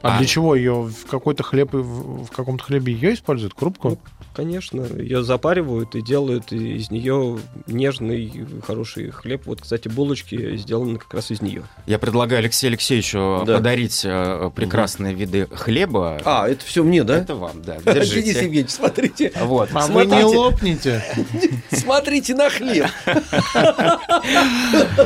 [0.06, 0.18] А, А.
[0.20, 3.56] для чего ее в какой-то хлеб и в, каком-то хлебе ее используют?
[3.56, 3.98] Крупку?
[4.36, 9.48] Конечно, ее запаривают и делают из нее нежный, хороший хлеб.
[9.48, 11.64] Вот, кстати, булочки сделаны как раз из нее.
[11.88, 13.56] Я предлагаю Алексею Алексеевичу Да.
[13.56, 16.22] подарить э, прекрасные виды хлеба.
[16.24, 17.18] А, это все мне, да?
[17.18, 17.78] Это вам, да.
[17.86, 18.30] Денис Держите.
[18.44, 19.32] Евгеньевич, смотрите.
[19.42, 19.70] Вот.
[19.74, 21.02] А вы не лопните.
[21.72, 22.86] Смотрите на хлеб.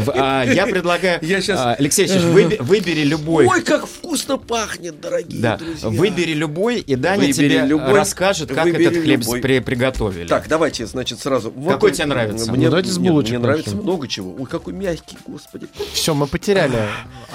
[0.08, 1.20] А, Я предлагаю...
[1.22, 3.46] Я а, Алексей Алексеевич, выбери любой.
[3.48, 5.90] Ой, как вкусно пахнет, дорогие Да, друзья.
[5.90, 9.42] выбери любой, и Даня Выбери тебе любой, расскажет, как этот хлеб любой.
[9.42, 10.28] при- приготовили.
[10.28, 11.52] Так, давайте, значит, сразу.
[11.56, 12.52] Вот Какой он- тебе нравится?
[12.52, 14.36] Мне, Ну, давайте с булочек мне нравится много чего.
[14.38, 15.68] Ой, какой мягкий, господи.
[15.94, 16.78] Все, мы потеряли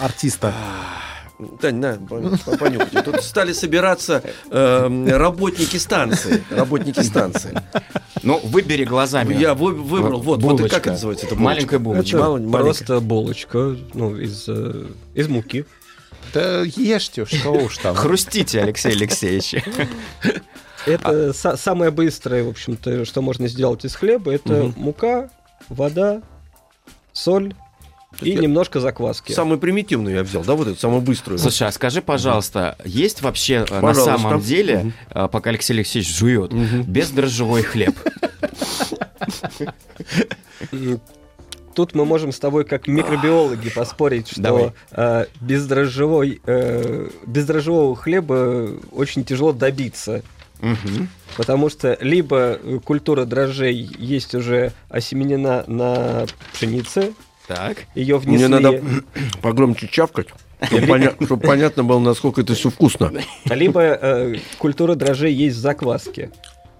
[0.01, 0.53] артиста.
[1.61, 3.03] Тань, на, пон- понюхайте.
[3.03, 6.45] Тут стали собираться эм, работники станции.
[6.49, 7.61] Работники станции.
[8.23, 9.35] Ну, выбери глазами.
[9.35, 10.21] Я вы- выбрал.
[10.23, 10.69] Вот, вот Булочка.
[10.77, 11.27] как это называется?
[11.27, 12.17] Это Маленькая булочка.
[12.17, 12.61] Это Мал- маленькая.
[12.63, 15.67] просто булочка ну, из, э, из муки.
[16.35, 17.95] Да ешьте, что уж там.
[17.95, 19.55] Хрустите, Алексей Алексеевич.
[20.87, 24.33] Это са- самое быстрое, в общем-то, что можно сделать из хлеба.
[24.35, 25.31] Это мука,
[25.71, 26.21] вода,
[27.13, 27.55] соль
[28.21, 29.33] и я- немножко закваски.
[29.33, 31.39] Самую примитивную я взял, да, вот эту, самую быструю.
[31.39, 34.05] Слушай, а скажи, пожалуйста, есть вообще э, на Пожалуйста.
[34.19, 36.53] самом деле, э, пока Алексей Алексеевич жует,
[36.87, 37.97] бездрожжевой хлеб?
[41.75, 49.25] Тут мы можем с тобой как микробиологи поспорить, что э, бездрожжевой, э, бездрожжевого хлеба очень
[49.25, 50.23] тяжело добиться.
[50.61, 51.09] Мгм.
[51.37, 57.13] Потому что либо культура дрожжей есть уже осеменена на пшенице,
[57.49, 57.79] Так.
[57.95, 58.47] ее внесли...
[58.47, 58.83] Мне надо
[59.43, 60.29] погромче чавкать,
[60.65, 63.13] чтобы понятно было, насколько это все вкусно.
[63.47, 66.31] Либо э, культура дрожжей есть в закваске.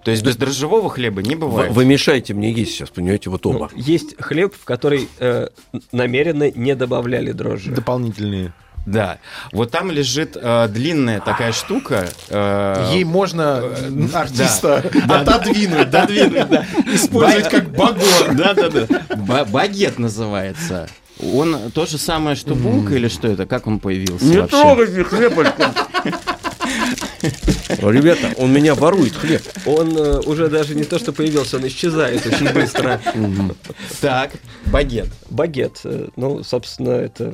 [0.05, 1.71] То есть бездрожжевого хлеба не бывает?
[1.73, 3.69] вы мешаете мне есть сейчас, понимаете, вот Ну, оба.
[3.75, 5.49] есть хлеб, в который э,
[5.91, 7.71] намеренно не добавляли дрожжи.
[7.71, 8.53] Дополнительные.
[8.85, 9.17] Да.
[9.51, 12.07] Вот там лежит э, длинная такая штука.
[12.29, 16.65] э, Ей можно э, артиста отодвинуть, додвинуть, да.
[16.93, 18.33] Использовать как багор.
[18.33, 18.85] Да-да-да.
[19.15, 20.87] Ба- Багет называется.
[21.33, 23.47] Он то же самое, что булка, или что это?
[23.47, 24.61] Как он появился вообще?
[24.61, 25.63] трогайте хлебочку.
[27.79, 29.41] Ребята, он меня ворует хлеб.
[29.65, 33.01] Он э, уже даже не то, что появился, он исчезает очень быстро.
[34.01, 34.31] Так,
[34.67, 35.07] багет.
[35.29, 37.33] Багет, э, ну, собственно, это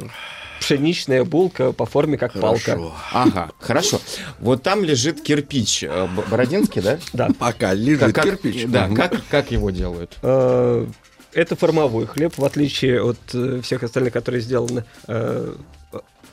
[0.60, 2.60] пшеничная булка по форме как палка.
[2.72, 2.94] Хорошо.
[3.14, 4.02] Ага, хорошо.
[4.40, 5.84] Вот там лежит кирпич.
[5.84, 7.00] э, Бородинский, да?
[7.14, 7.30] Да.
[7.38, 8.66] Пока лежит Как- кирпич.
[8.68, 10.18] Да, как, как его делают?
[10.22, 10.86] Э,
[11.34, 13.18] это формовой хлеб, в отличие от
[13.64, 14.84] всех остальных, которые сделаны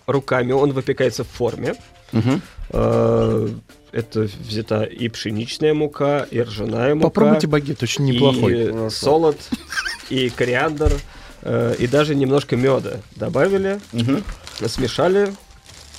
[0.07, 0.53] руками.
[0.53, 1.75] Он выпекается в форме.
[2.12, 2.40] Мгм.
[2.71, 3.49] Э,
[3.93, 7.09] это взята и пшеничная мука, и ржаная мука.
[7.09, 8.87] Попробуйте багет, очень неплохой.
[8.87, 9.39] И солод,
[10.11, 10.93] и кориандр,
[11.43, 13.81] э, и даже немножко меда добавили,
[14.67, 15.33] смешали,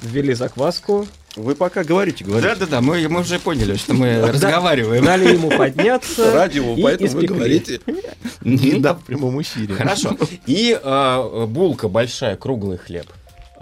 [0.02, 2.50] ввели закваску, Вы пока говорите, говорите.
[2.50, 5.04] Да-да-да, мы, мы уже поняли, что мы разговариваем.
[5.04, 7.82] дали ему подняться Радио, поэтому вы говорите.
[8.42, 9.74] Да, в прямом эфире.
[9.74, 10.18] Хорошо.
[10.46, 13.08] И э, булка большая, круглый хлеб.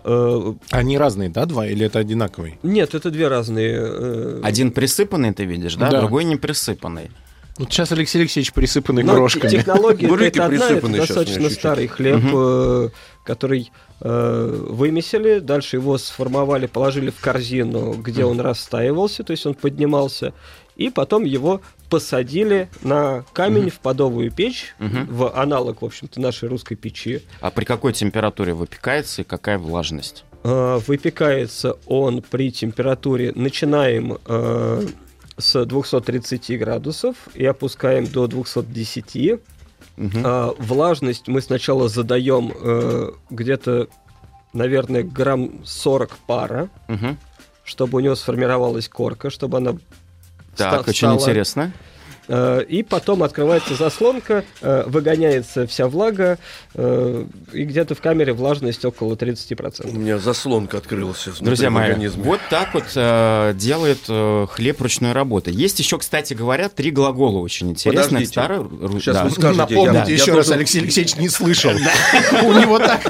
[0.03, 1.67] Э, Они разные, да, два?
[1.67, 2.57] Или это одинаковый?
[2.63, 3.75] Нет, это две разные.
[3.79, 5.89] э, Один присыпанный, ты видишь, да?
[5.89, 5.99] Да.
[6.01, 7.09] Другой не присыпанный.
[7.57, 9.49] Вот сейчас Алексей Алексеевич присыпанный но крошками.
[9.49, 12.89] Технология Бурики это одна, это достаточно старый хлеб, э,
[13.23, 19.55] который э, вымесили, дальше его сформовали, положили в корзину, где он растаивался, то есть он
[19.55, 20.33] поднимался,
[20.75, 25.07] и потом его посадили на камень в подовую печь, Мгм.
[25.09, 27.23] в аналог, в общем-то, нашей русской печи.
[27.41, 30.25] А при какой температуре выпекается и какая влажность?
[30.43, 34.85] Э, Выпекается он при температуре, начинаем э,
[35.37, 39.39] с 230 градусов и опускаем до 210.
[39.97, 40.21] Мгм.
[40.25, 43.87] А, влажность мы сначала задаем э, где-то,
[44.53, 47.17] наверное, грамм 40 пара, Мгм.
[47.63, 49.73] чтобы у него сформировалась корка, чтобы она
[50.55, 51.19] Так, ста- очень стала.
[51.19, 51.71] интересно.
[52.29, 56.37] Э, и потом открывается заслонка, э, выгоняется вся влага,
[56.73, 59.89] э, и где-то в камере влажность около 30%.
[59.89, 62.23] У меня заслонка открылась Друзья мои, организме.
[62.23, 65.51] вот так вот э, делает э, хлеб ручной работы.
[65.51, 68.05] Есть еще, кстати говоря, три глагола очень интересных.
[68.05, 68.31] Подождите.
[68.31, 68.59] Старый,
[68.99, 69.23] Сейчас да.
[69.23, 71.71] вы скажете, Напомните я- я еще раз, должен- Алексей Алексеевич не слышал.
[71.71, 73.01] У него так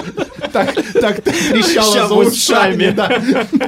[0.66, 2.90] так так трещало за ушами.
[2.92, 3.22] да.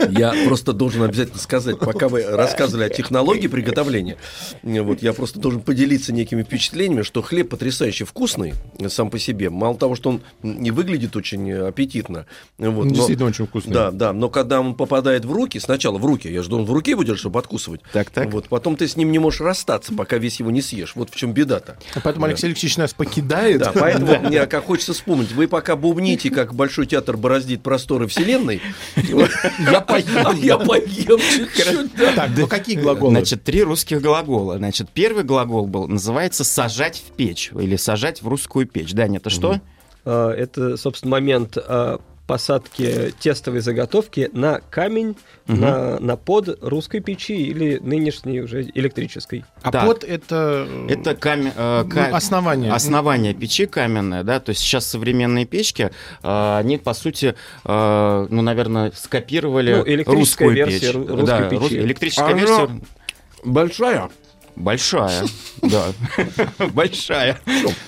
[0.09, 4.17] Я просто должен обязательно сказать, пока вы рассказывали о технологии приготовления,
[4.63, 8.53] вот я просто должен поделиться некими впечатлениями, что хлеб потрясающе вкусный
[8.87, 9.49] сам по себе.
[9.49, 12.25] Мало того, что он не выглядит очень аппетитно,
[12.57, 13.73] вот, но- Действительно очень вкусный.
[13.73, 16.73] Да, да, но когда он попадает в руки, сначала в руки, я же должен в
[16.73, 17.81] руке его держать, чтобы откусывать.
[17.93, 18.31] Так, так.
[18.31, 20.93] Вот, потом ты с ним не можешь расстаться, пока весь его не съешь.
[20.95, 21.77] Вот в чем беда-то.
[21.95, 23.59] А Поэтому Алексей Алексеевич нас покидает.
[23.59, 28.61] Да, поэтому мне как хочется вспомнить, вы пока бубните, как Большой театр бороздит просторы вселенной.
[28.95, 30.37] Я поем.
[30.41, 31.95] Я поем чуть-чуть.
[31.95, 32.13] да.
[32.13, 33.11] Так, ну какие глаголы?
[33.11, 34.57] Значит, три русских глагола.
[34.57, 38.93] Значит, первый глагол был, называется «сажать в печь» или «сажать в русскую печь».
[38.93, 39.59] Дань, это что?
[40.05, 41.97] Э, Это, собственно, момент э,
[42.29, 45.15] посадки тестовой заготовки на камень,
[45.47, 45.61] Мгм.
[45.61, 49.45] на, на под русской печи или нынешней уже электрической.
[49.63, 49.87] А Так.
[49.87, 50.67] под это...
[50.87, 52.71] Это каме- э, ну, основание.
[52.71, 55.89] основание печи каменное, да, то есть сейчас современные печки,
[56.21, 57.33] э, они, по сути,
[57.65, 60.95] э, ну, наверное, скопировали Ну, электрическая русскую версия печь.
[60.95, 61.59] ру- русской да, печи.
[61.63, 62.69] рус- электрическая Она версия
[63.43, 64.09] Большая.
[64.59, 65.23] Большая,
[65.61, 65.85] да,
[66.73, 67.39] большая.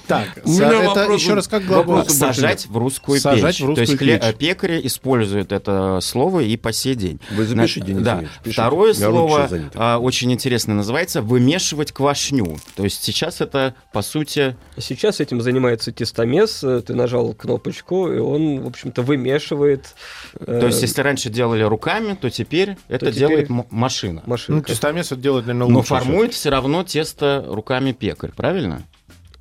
[0.08, 1.96] Так, это вопрос- еще раз как глагол?
[1.98, 3.62] вопрос Сажать в русскую Сажать печь.
[3.62, 7.20] в русскую То есть пекари используют это слово и по сей день.
[7.32, 8.24] Вы запишите, да.
[8.46, 12.58] Второе слово а, очень интересное называется вымешивать квашню.
[12.76, 16.64] То есть сейчас это по сути Сейчас этим занимается тестомес.
[16.64, 19.94] э, Ты нажал кнопочку, и он, в общем-то, вымешивает
[20.40, 24.24] э, То есть, если раньше делали руками, то теперь это делает м- машина.
[24.48, 25.90] Ну, тестомес это делает, наверное, Но лучше.
[25.90, 28.84] формует все равно тесто руками пекарь, правильно?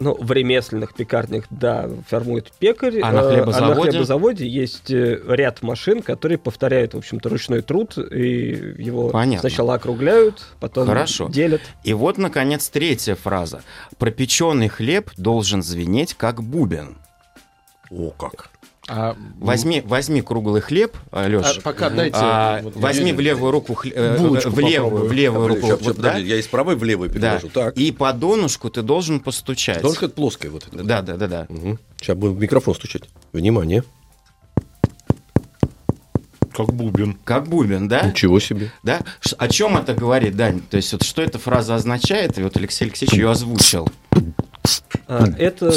[0.00, 3.00] Ну, в ремесленных пекарнях, да, формует пекарь.
[3.02, 3.80] А на э, хлебозаводе?
[3.80, 9.10] А на хлебозаводе есть э, ряд машин, которые повторяют, в общем-то, ручной труд, и его
[9.10, 9.50] Понятно.
[9.50, 11.28] сначала округляют, потом Хорошо.
[11.28, 11.60] делят.
[11.84, 13.60] И вот, наконец, третья фраза.
[13.98, 16.96] Пропеченный хлеб должен звенеть, как бубен.
[17.90, 18.48] О, как.
[18.92, 21.52] А, Возьми, возьми круглый хлеб, Леша.
[21.58, 22.16] а пока дайте...
[22.64, 25.96] вот я возьми в левую руку, хле- э, в левую, в левую руку, Щас, вот,
[25.96, 26.34] подожди, да?
[26.34, 27.14] Я из правой в левую Да.
[27.36, 27.48] переложу.
[27.50, 27.76] Так.
[27.76, 29.80] И по донышку ты должен постучать.
[29.80, 30.82] Только это плоское вот это.
[30.82, 31.46] Да, да, да, да.
[32.00, 33.04] Сейчас будем в микрофон стучать.
[33.32, 33.84] Внимание.
[36.52, 37.16] Как бубен.
[37.24, 38.02] Как бубен, да?
[38.02, 38.72] Ничего себе.
[38.82, 39.02] Да?
[39.20, 40.60] Ш- О чем это говорит, Дань?
[40.68, 42.38] То есть, вот что эта фраза означает?
[42.38, 43.88] И вот Алексей Алексеевич ее озвучил.
[45.06, 45.72] А, Это,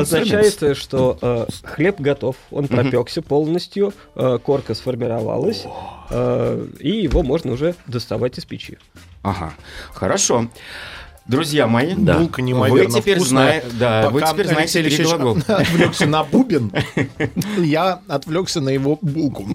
[0.00, 5.64] означает, что э, хлеб готов, он пропекся полностью, э, корка сформировалась,
[6.10, 8.78] э, и его можно уже доставать из печи.
[9.22, 9.52] Ага.
[9.92, 10.48] Хорошо.
[11.26, 13.60] Друзья мои, Булка вы теперь, вкусная.
[13.62, 15.42] зна- да, вы Пока теперь Алексей знаете три Алексеевич глагола.
[15.60, 16.72] отвлекся на бубен,
[17.58, 19.46] я отвлекся на его булку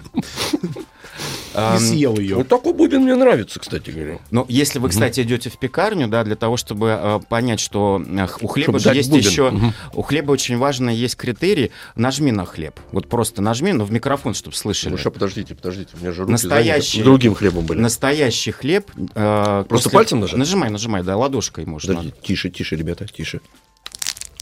[1.54, 2.36] и съел ее.
[2.38, 4.20] Вот такой бубен мне нравится, кстати говоря.
[4.32, 8.28] Ну, если вы, кстати, идете в пекарню, да, для того, чтобы э, понять, что э,
[8.28, 9.24] х- у хлеба Чтобы же есть бубен.
[9.30, 9.74] еще, Мгм.
[9.94, 12.80] у хлеба очень важно есть критерий, нажми на хлеб.
[12.92, 14.92] Вот просто нажми, но в микрофон, чтобы слышали.
[14.94, 15.92] Ну что, подождите, подождите.
[15.96, 16.92] У меня же руки Настоящий.
[16.98, 17.04] заняты.
[17.04, 17.80] Другим хлебом были.
[17.80, 18.90] Настоящий хлеб.
[19.16, 20.38] э, Просто после- пальцем нажать?
[20.38, 21.96] Нажимай, нажимай, да, ладошкой можно.
[21.96, 23.42] Подождите, тише, тише, ребята, тише.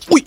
[0.09, 0.25] Ой!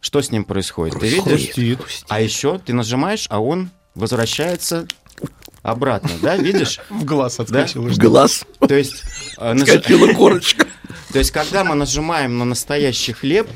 [0.00, 0.98] что с ним происходит?
[1.00, 1.22] Ты видишь?
[1.54, 1.80] Хрустит.
[2.08, 4.86] А еще ты нажимаешь, а он возвращается
[5.62, 6.80] обратно, да, видишь?
[6.90, 7.82] В глаз отскочил.
[7.82, 9.02] В глаз То есть,
[9.38, 10.66] э, наж- скатила корочка.
[11.12, 13.48] то есть, когда мы нажимаем на настоящий хлеб,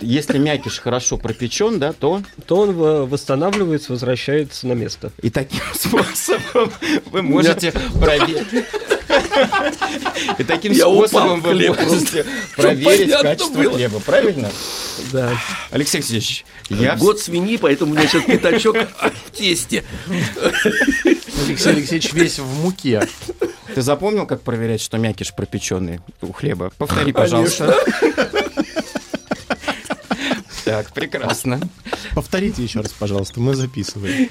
[0.00, 5.10] если мякиш хорошо пропечен, да, то То он в- восстанавливается, возвращается на место.
[5.22, 6.72] и таким способом
[7.10, 8.64] вы можете проверить.
[10.38, 12.24] И таким способом вы можете
[12.56, 14.50] проверить качество хлеба, правильно?
[15.12, 15.32] Да.
[15.70, 19.84] Алексей Алексеевич, я вс- Год свиньи, поэтому у меня сейчас пятачок в тесте.
[21.46, 23.06] Алексей Алексеевич весь в муке.
[23.74, 26.72] Ты запомнил, как проверять, что мякиш пропеченный у хлеба?
[26.78, 27.74] Повтори, пожалуйста.
[30.64, 31.60] Так, прекрасно.
[32.14, 34.28] Повторите еще раз, пожалуйста, мы записываем.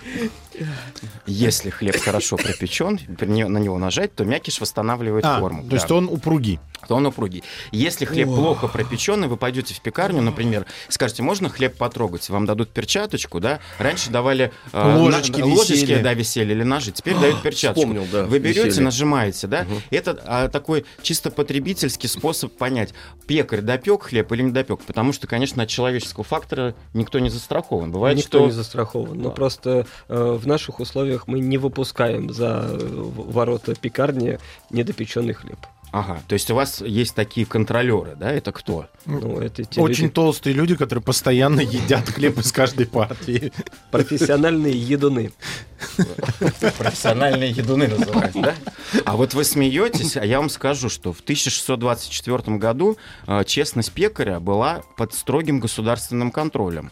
[1.25, 5.63] Если хлеб хорошо пропечен, на него нажать, то мякиш восстанавливает А, форму.
[5.67, 5.95] то есть Да.
[5.95, 6.59] он упругий.
[6.87, 7.43] то он упругий.
[7.71, 12.29] Если хлеб плохо пропеченный, вы пойдете в пекарню, например, скажете, можно хлеб потрогать?
[12.29, 13.59] Вам дадут перчаточку, да?
[13.77, 16.01] Раньше давали э, Ложечки на- ложечки, висели.
[16.01, 16.91] да, висели или ножи.
[16.91, 17.81] Теперь дают перчаточку.
[17.81, 18.83] вспомнил, да, Вы берете, висели.
[18.85, 19.65] нажимаете, да?
[19.89, 22.93] Это а, такой чисто потребительский способ понять,
[23.27, 27.91] пекарь допек хлеб или не допек, потому что, конечно, от человеческого фактора никто не застрахован.
[27.91, 29.19] Бывает, Никто что не застрахован.
[29.19, 34.39] Но просто э, в наших условиях мы не выпускаем за э, в- ворота пекарни
[34.71, 35.59] недопеченный хлеб.
[35.93, 38.29] Ага, то есть у вас есть такие контролеры, да?
[38.29, 38.87] Это кто?
[39.05, 43.53] Ну, это те Очень люди- толстые люди, которые постоянно едят хлеб из каждой партии.
[43.89, 45.31] профессиональные едуны.
[46.77, 48.55] Профессиональные едуны называются, да?
[49.05, 54.39] А вот вы смеетесь, а я вам скажу, что в 1624 году э, честность пекаря
[54.39, 56.91] была под строгим государственным контролем.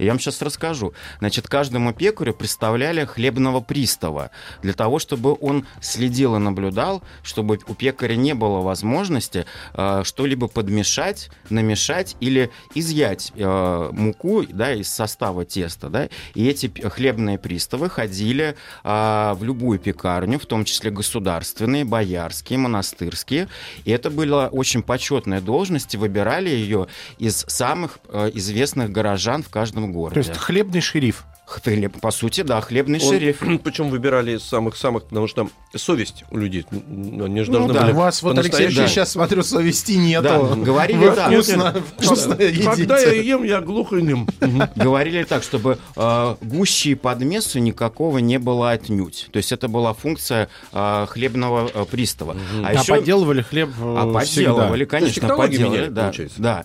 [0.00, 0.94] Я вам сейчас расскажу.
[1.18, 4.30] Значит, каждому пекарю представляли хлебного пристава
[4.62, 10.48] для того, чтобы он следил и наблюдал, чтобы у пекаря не было возможности э, что-либо
[10.48, 15.90] подмешать, намешать или изъять э, муку да, из состава теста.
[15.90, 16.08] Да?
[16.34, 23.48] И эти хлебные приставы ходили а, в любую пекарню, в том числе государственные, боярские, монастырские.
[23.84, 26.86] И это была очень почетная должность, и выбирали ее
[27.18, 30.20] из самых э, известных горожан в каждом То городе.
[30.20, 31.24] есть хлебный шериф.
[31.50, 33.38] Хлеб, по сути, да, хлебный Он- шериф.
[33.64, 36.64] Причем выбирали из самых-самых, потому что там совесть у людей.
[36.70, 39.92] ну, Они же Ну должны да, были у вас вот, Алексей Алексеевич, сейчас смотрю, совести
[39.92, 40.22] нету.
[40.24, 41.32] Да, говорили Вы так.
[41.32, 44.28] вкусно, вкусно Когда я ем, я глухонем.
[44.76, 49.28] Говорили так, чтобы э, гущи и подмесу никакого не было отнюдь.
[49.32, 52.36] То есть это была функция э, хлебного э, пристава.
[52.62, 56.36] А А еще подделывали хлеб э, А подделывали, То есть конечно, подделывали, меняли, да, получается.
[56.40, 56.64] да.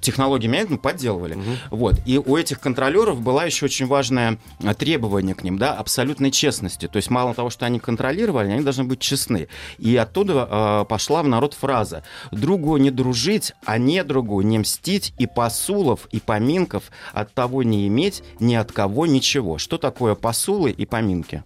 [0.00, 1.38] Технологии меняют, но подделывали.
[1.70, 1.96] Вот.
[2.06, 6.88] И у этих контролеров была еще очень важное а, требование к ним, да, абсолютной честности.
[6.88, 9.48] То есть мало того, что они контролировали, они должны быть честны.
[9.78, 15.12] И оттуда а, пошла в народ фраза «другу не дружить, а не другу не мстить,
[15.18, 19.58] и посулов, и поминков от того не иметь, ни от кого ничего».
[19.58, 21.44] Что такое посулы и поминки?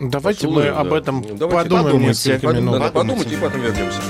[0.00, 0.80] Давайте Посулы, мы да.
[0.80, 2.08] об этом давайте подумаем подумайте.
[2.08, 2.80] несколько Подумайте, минут.
[2.80, 4.00] надо подумать и потом вернемся.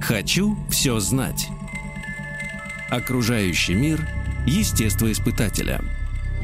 [0.00, 1.48] Хочу все знать.
[2.90, 4.08] Окружающий мир
[4.46, 5.82] естествоиспытателя.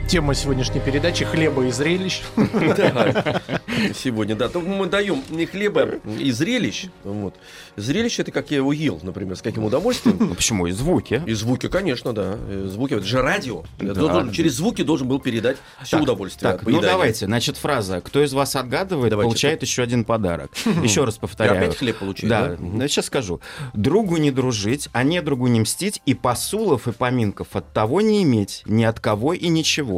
[0.08, 2.22] Тема сегодняшней передачи «Хлеба и зрелищ».
[3.94, 4.48] Сегодня, да.
[4.54, 6.86] Мы даем не хлеба и зрелищ.
[7.02, 7.34] Вот.
[7.76, 10.16] Зрелище это как я его ел, например, с каким удовольствием.
[10.20, 10.66] Ну, почему?
[10.66, 11.22] И звуки.
[11.26, 12.38] И звуки, конечно, да.
[12.48, 12.94] И Звуки.
[12.94, 13.64] Это же радио.
[14.32, 16.52] Через звуки должен был передать все удовольствие.
[16.52, 18.00] Так, ну давайте, значит, фраза.
[18.00, 20.50] Кто из вас отгадывает, получает еще один подарок.
[20.82, 21.58] Еще раз повторяю.
[21.58, 22.56] опять хлеб получить, Да,
[22.88, 23.40] сейчас скажу.
[23.72, 28.22] Другу не дружить, а не другу не мстить, и посулов и поминков от того не
[28.22, 29.93] иметь, ни от кого и ничего.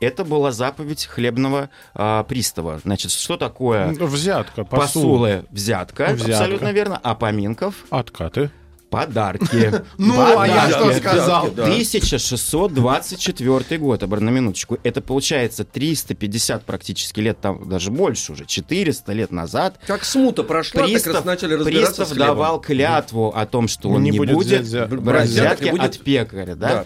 [0.00, 2.80] Это была заповедь хлебного а, пристава.
[2.82, 5.44] Значит, что такое Взятка, посул, посулы?
[5.50, 6.32] Взятка, Взятка.
[6.32, 6.98] абсолютно верно.
[7.02, 7.74] А поминков?
[7.90, 8.50] откаты.
[8.90, 9.72] Подарки.
[9.98, 11.50] Ну, а я что сказал?
[11.50, 11.64] Да.
[11.64, 14.78] 1624 год, обр- на минуточку.
[14.82, 19.78] Это получается 350 практически лет, там даже больше уже, 400 лет назад.
[19.86, 24.12] Как смута прошла, так раз начали разбираться пристав давал клятву о том, что он Не
[24.12, 26.84] будет будет, взять- брать взятки от пекаря, да?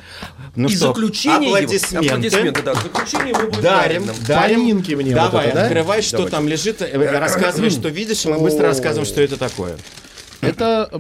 [0.57, 2.09] Ну и заключение аплодисменты.
[2.09, 4.65] аплодисменты, да, заключение его будет Дарим, дарим.
[4.99, 9.21] Мне Давай, открывай, что там лежит, э, рассказывай, что видишь, и мы быстро рассказываем, что
[9.23, 9.77] это такое.
[10.49, 10.99] Это э,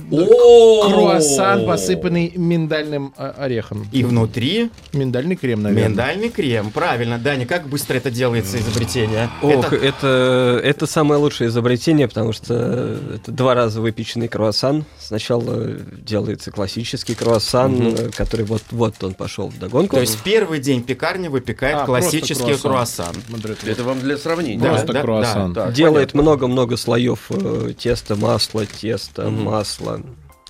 [0.88, 3.86] круассан, посыпанный миндальным э, орехом.
[3.92, 5.88] И внутри Миндальный крем, наверное.
[5.88, 6.70] миндальный крем.
[6.70, 9.30] Правильно, Даня, как быстро это делается изобретение?
[9.42, 10.84] Ох, Это- это...
[10.86, 14.84] Самое лучшее изобретение, потому что это два раза выпеченный круассан.
[15.00, 15.70] Сначала
[16.06, 19.96] делается классический круассан, э, который вот, вот он пошел в догонку.
[19.96, 23.14] То есть в первый день пекарня выпекает А, классический круассан.
[23.66, 24.60] Это вам для сравнения.
[24.64, 25.52] Просто да, круассан.
[25.52, 25.70] да.
[25.72, 29.44] Делает много-много слоев э, теста, масла, теста, Мгм.
[29.44, 30.00] масла,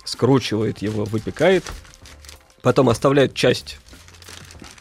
[0.03, 1.63] скручивает его, выпекает,
[2.61, 3.77] потом оставляет часть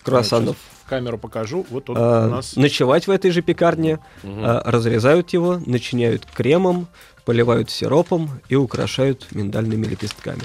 [0.03, 1.66] круассанов В камеру покажу.
[1.70, 2.57] Вот тут э, у нас...
[2.57, 4.45] ночевать в этой же пекарне, Мгм.
[4.45, 6.89] э, разрезают его, начиняют кремом,
[7.24, 10.43] поливают сиропом и украшают миндальными лепестками.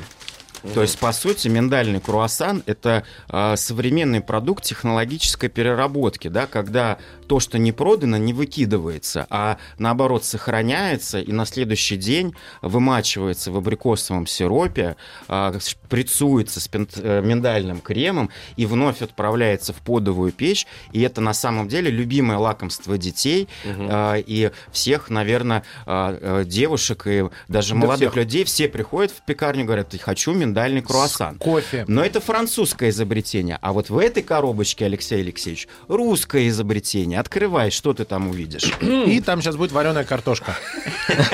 [0.74, 6.97] То есть, по сути, миндальный круассан– это а, современный продукт технологической переработки, да, когда
[7.28, 13.57] то, что не продано, не выкидывается, а наоборот сохраняется и на следующий день вымачивается в
[13.57, 14.95] абрикосовом сиропе,
[15.28, 20.68] а, шприцуется с пен- э, миндальным кремом и вновь отправляется в подовую печь.
[20.91, 27.24] И это на самом деле любимое лакомство детей а, и всех, наверное, э, девушек и
[27.47, 28.16] даже Да молодых всех.
[28.16, 28.43] людей.
[28.43, 30.49] Все приходят в пекарню и говорят, хочу миндальный
[30.82, 31.38] круассан.
[31.38, 31.86] Кофе.
[31.88, 33.58] Но это французское изобретение.
[33.62, 37.20] А вот в этой коробочке, Алексей Алексеевич, русское изобретение.
[37.20, 38.74] Открывай, что ты там увидишь.
[38.82, 40.56] И там сейчас будет вареная картошка.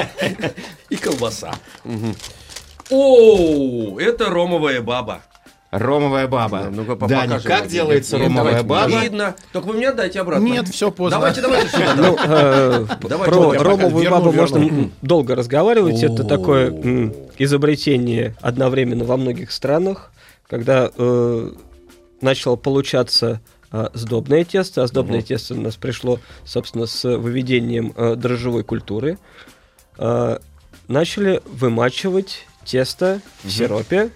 [0.89, 1.55] И колбаса.
[2.89, 5.24] О, это ромовая баба.
[5.78, 6.63] Ромовая баба.
[6.63, 9.03] Да, ну-ка, по- Даня, покажи как делается Нет, ромовая давайте, баба?
[9.03, 9.36] Видно.
[9.51, 10.43] Только вы мне отдайте обратно.
[10.43, 11.19] Нет, все поздно.
[11.19, 11.95] Давайте, давайте сюда.
[11.95, 16.01] Ну, э, про ромовую бабу можно долго разговаривать.
[16.03, 16.69] Это такое
[17.38, 20.11] изобретение одновременно во многих странах,
[20.47, 21.51] когда э,
[22.21, 28.15] начало получаться э, сдобное тесто, а сдобное тесто у нас пришло, собственно, с выведением э,
[28.15, 29.17] дрожжевой культуры,
[29.97, 30.38] э,
[30.88, 34.11] начали вымачивать тесто в сиропе,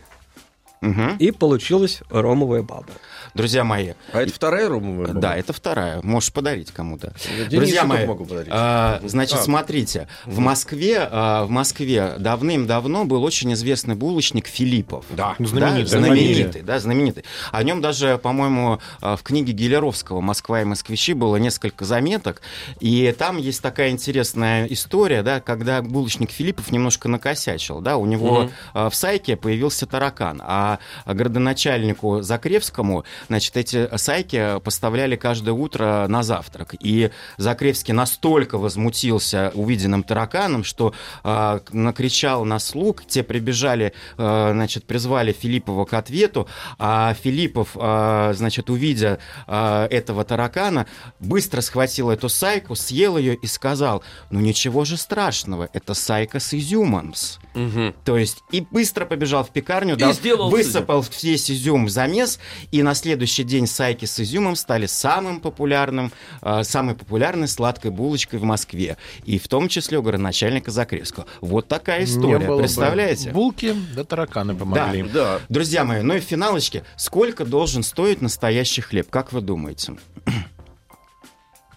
[0.81, 1.17] Мгм.
[1.17, 2.85] и получилась ромовая баба.
[3.33, 5.19] Друзья мои, А это вторая ромовая баба?
[5.19, 5.99] да, это вторая.
[6.03, 7.13] Можешь подарить кому-то.
[7.37, 8.49] Денису Друзья мои, могу подарить.
[8.51, 9.41] а, значит, А.
[9.43, 15.05] смотрите, в Москве, а, в Москве давным-давно был очень известный булочник Филиппов.
[15.09, 15.35] Да.
[15.37, 17.23] Знаменитая да, знаменитый, да, знаменитый.
[17.51, 22.41] О нем даже, по-моему, а, в книге Гелеровского «Москва и москвичи» было несколько заметок,
[22.79, 28.49] и там есть такая интересная история, да, когда булочник Филиппов немножко накосячил, да, у него
[28.73, 30.68] а, в Сайке появился таракан, а
[31.05, 40.03] градоначальнику Закревскому, значит, эти сайки поставляли каждое утро на завтрак, и Закревский настолько возмутился увиденным
[40.03, 40.93] тараканом, что
[41.23, 46.47] а, накричал на слуг, те прибежали, а, значит, призвали Филиппова к ответу,
[46.77, 50.85] а Филиппов, а, значит, увидя а, этого таракана,
[51.19, 56.53] быстро схватил эту сайку, съел ее и сказал, ну ничего же страшного, это сайка с
[56.53, 57.13] изюмом.
[57.53, 57.95] Мгм.
[58.05, 62.39] То есть и быстро побежал в пекарню, И да, сделал высыпал весь изюм в замес,
[62.71, 68.39] и на следующий день сайки с изюмом стали самым популярным, э, самой популярной сладкой булочкой
[68.39, 71.25] в Москве, и в том числе у городначальника Закревского.
[71.41, 73.31] Вот такая история, было бы представляете?
[73.31, 75.03] Булки, да тараканы помогли.
[75.03, 75.39] Да.
[75.49, 79.95] Друзья мои, ну и в финалочке, сколько должен стоить настоящий хлеб, как вы думаете?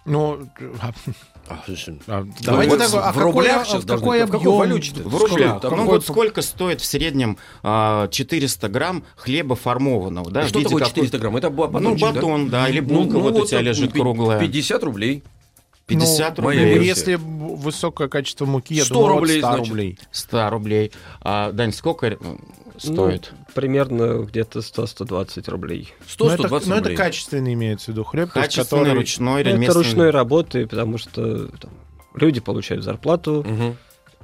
[0.05, 0.49] Ну,
[1.47, 4.05] а, А, слушай, а, давайте вот так, а в какой- рублях а сейчас в должны-
[4.05, 4.57] какой в какой объем?
[4.57, 5.01] валюте-то?
[5.09, 5.49] В рублях.
[5.57, 5.69] Сколько?
[5.69, 10.41] Ну Какой- вот сколько стоит в среднем а, 400 грамм хлеба формованного, да?
[10.41, 11.35] А в что такое какой- 400 грамм?
[11.37, 12.13] Это ба- Ну, батончик, да?
[12.13, 14.39] батон, да, или Ну, булка ну, вот у тебя так, лежит круглая.
[14.39, 15.23] 50 рублей.
[15.85, 16.65] 50 ну, рублей.
[16.65, 16.85] версия.
[16.87, 19.67] Если высокое качество муки, я 100 думаю, рублей, от 100 значит.
[19.69, 19.99] рублей.
[20.11, 20.91] 100 рублей.
[21.21, 22.17] А, Дань, сколько
[22.77, 23.29] стоит?
[23.31, 25.93] Ну, примерно где-то 100-120 рублей.
[26.07, 26.97] 100 но это, 120 но это рублей.
[26.97, 28.93] качественный имеется в виду хлеб, Качественный, который...
[28.93, 29.83] ручной, Ну, Это ремесленный.
[29.87, 31.71] ручной работы, потому что там,
[32.15, 33.77] люди получают зарплату, Мгм.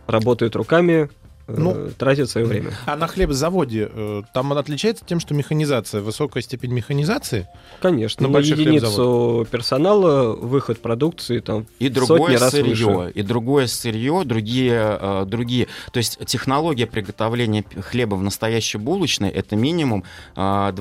[0.08, 1.10] работают руками,
[1.58, 2.72] Ну, тратят свое время.
[2.86, 7.48] А на хлебзаводе э, там он отличается тем, что механизация, высокая степень механизации.
[7.82, 13.12] Конечно, на на, единицу персонала выход продукции там И другое сотни раз сырье, выше.
[13.14, 15.68] и другое сырье, другие, э, другие.
[15.92, 20.04] То есть технология приготовления хлеба в настоящей булочной это минимум
[20.36, 20.72] э,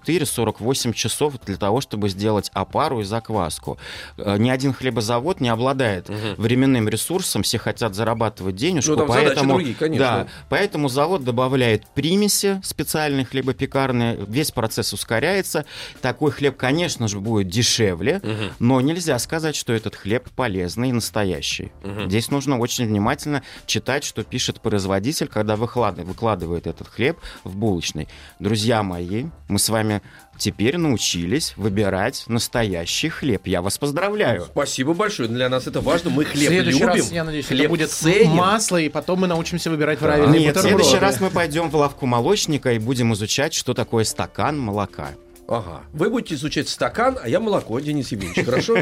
[0.00, 3.78] 24-48 часов для того, чтобы сделать опару и закваску.
[4.16, 6.34] Э, Ни один хлебозавод не обладает Мгм.
[6.36, 10.04] временным ресурсом, все хотят зарабатывать денежку, Ну, поэтому, другие, конечно.
[10.06, 10.09] да,
[10.48, 15.64] поэтому завод добавляет примеси специальные хлебопекарные, весь процесс ускоряется.
[16.00, 18.52] Такой хлеб, конечно же, будет дешевле, Мгм.
[18.58, 21.72] но нельзя сказать, что этот хлеб полезный и настоящий.
[21.82, 22.08] Мгм.
[22.08, 28.08] Здесь нужно очень внимательно читать, что пишет производитель, когда выклад- выкладывает этот хлеб в булочный.
[28.38, 30.02] Друзья мои, мы с вами
[30.40, 33.46] теперь научились выбирать настоящий хлеб.
[33.46, 34.46] Я вас поздравляю.
[34.50, 35.28] Спасибо большое.
[35.28, 36.10] Для нас это важно.
[36.10, 36.88] Мы в хлеб следующий любим.
[36.88, 38.30] раз, я надеюсь, хлеб это будет ценим.
[38.32, 40.84] масло, и потом мы научимся выбирать правильные Нет, в бутерброды.
[40.84, 45.10] следующий раз мы пойдем в лавку молочника и будем изучать, что такое стакан молока.
[45.50, 45.82] Ага.
[45.92, 48.76] Вы будете изучать стакан, а я молоко, Денис Евгеньевич, хорошо?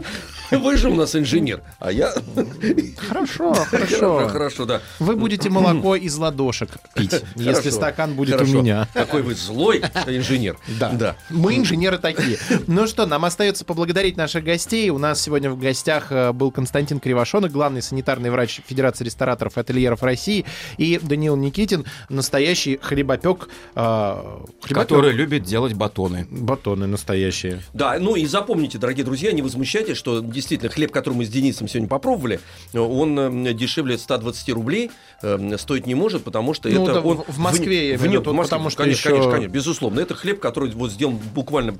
[0.50, 2.12] Вы же у нас инженер, а я...
[3.08, 4.28] Хорошо, хорошо.
[4.28, 4.82] Хорошо, да.
[4.98, 8.88] Вы будете молоко из ладошек пить, если стакан будет у меня.
[8.94, 10.58] Какой вы злой инженер.
[10.80, 10.90] Да.
[10.90, 11.16] Да.
[11.30, 12.38] Мы инженеры такие.
[12.66, 14.90] Ну что, нам остается поблагодарить наших гостей.
[14.90, 19.60] У нас сегодня в гостях э, был Константин Кривошонок, главный санитарный врач Федерации рестораторов и
[19.60, 20.44] ательеров России,
[20.78, 23.48] и Даниил Никитин, настоящий хлебопек.
[23.76, 24.38] э.
[24.68, 25.74] Который любит делать
[26.08, 26.26] батоны.
[26.30, 27.62] Батоны настоящие.
[27.72, 31.68] Да, ну и запомните, дорогие друзья, не возмущайтесь, что действительно хлеб, который мы с Денисом
[31.68, 32.40] сегодня попробовали,
[32.74, 34.90] он э, дешевле 120 рублей
[35.22, 38.26] э, стоить не может, потому что Ну, это да, он в- Москве, в, в нет,
[38.26, 41.76] в Москве, потому что конечно, еще- конечно, конечно, безусловно, это хлеб, который вот сделан буквально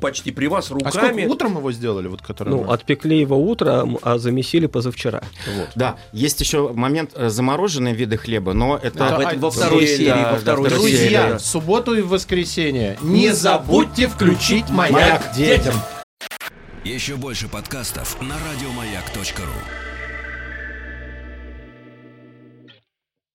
[0.00, 1.26] почти при вас А сколько руками.
[1.26, 2.08] утром его сделали?
[2.08, 5.22] Вот, который Ну, мы- отпекли его утром, а замесили позавчера.
[5.74, 8.98] Да, есть еще момент э, замороженные виды хлеба, но это...
[8.98, 10.88] Да, а, во второй серии, да, во второй да, серии.
[10.90, 11.38] Друзья, да.
[11.38, 15.74] в субботу и в воскресенье не забудьте включить маяк детям.
[16.84, 19.89] Еще больше подкастов на радиомаяк.ру.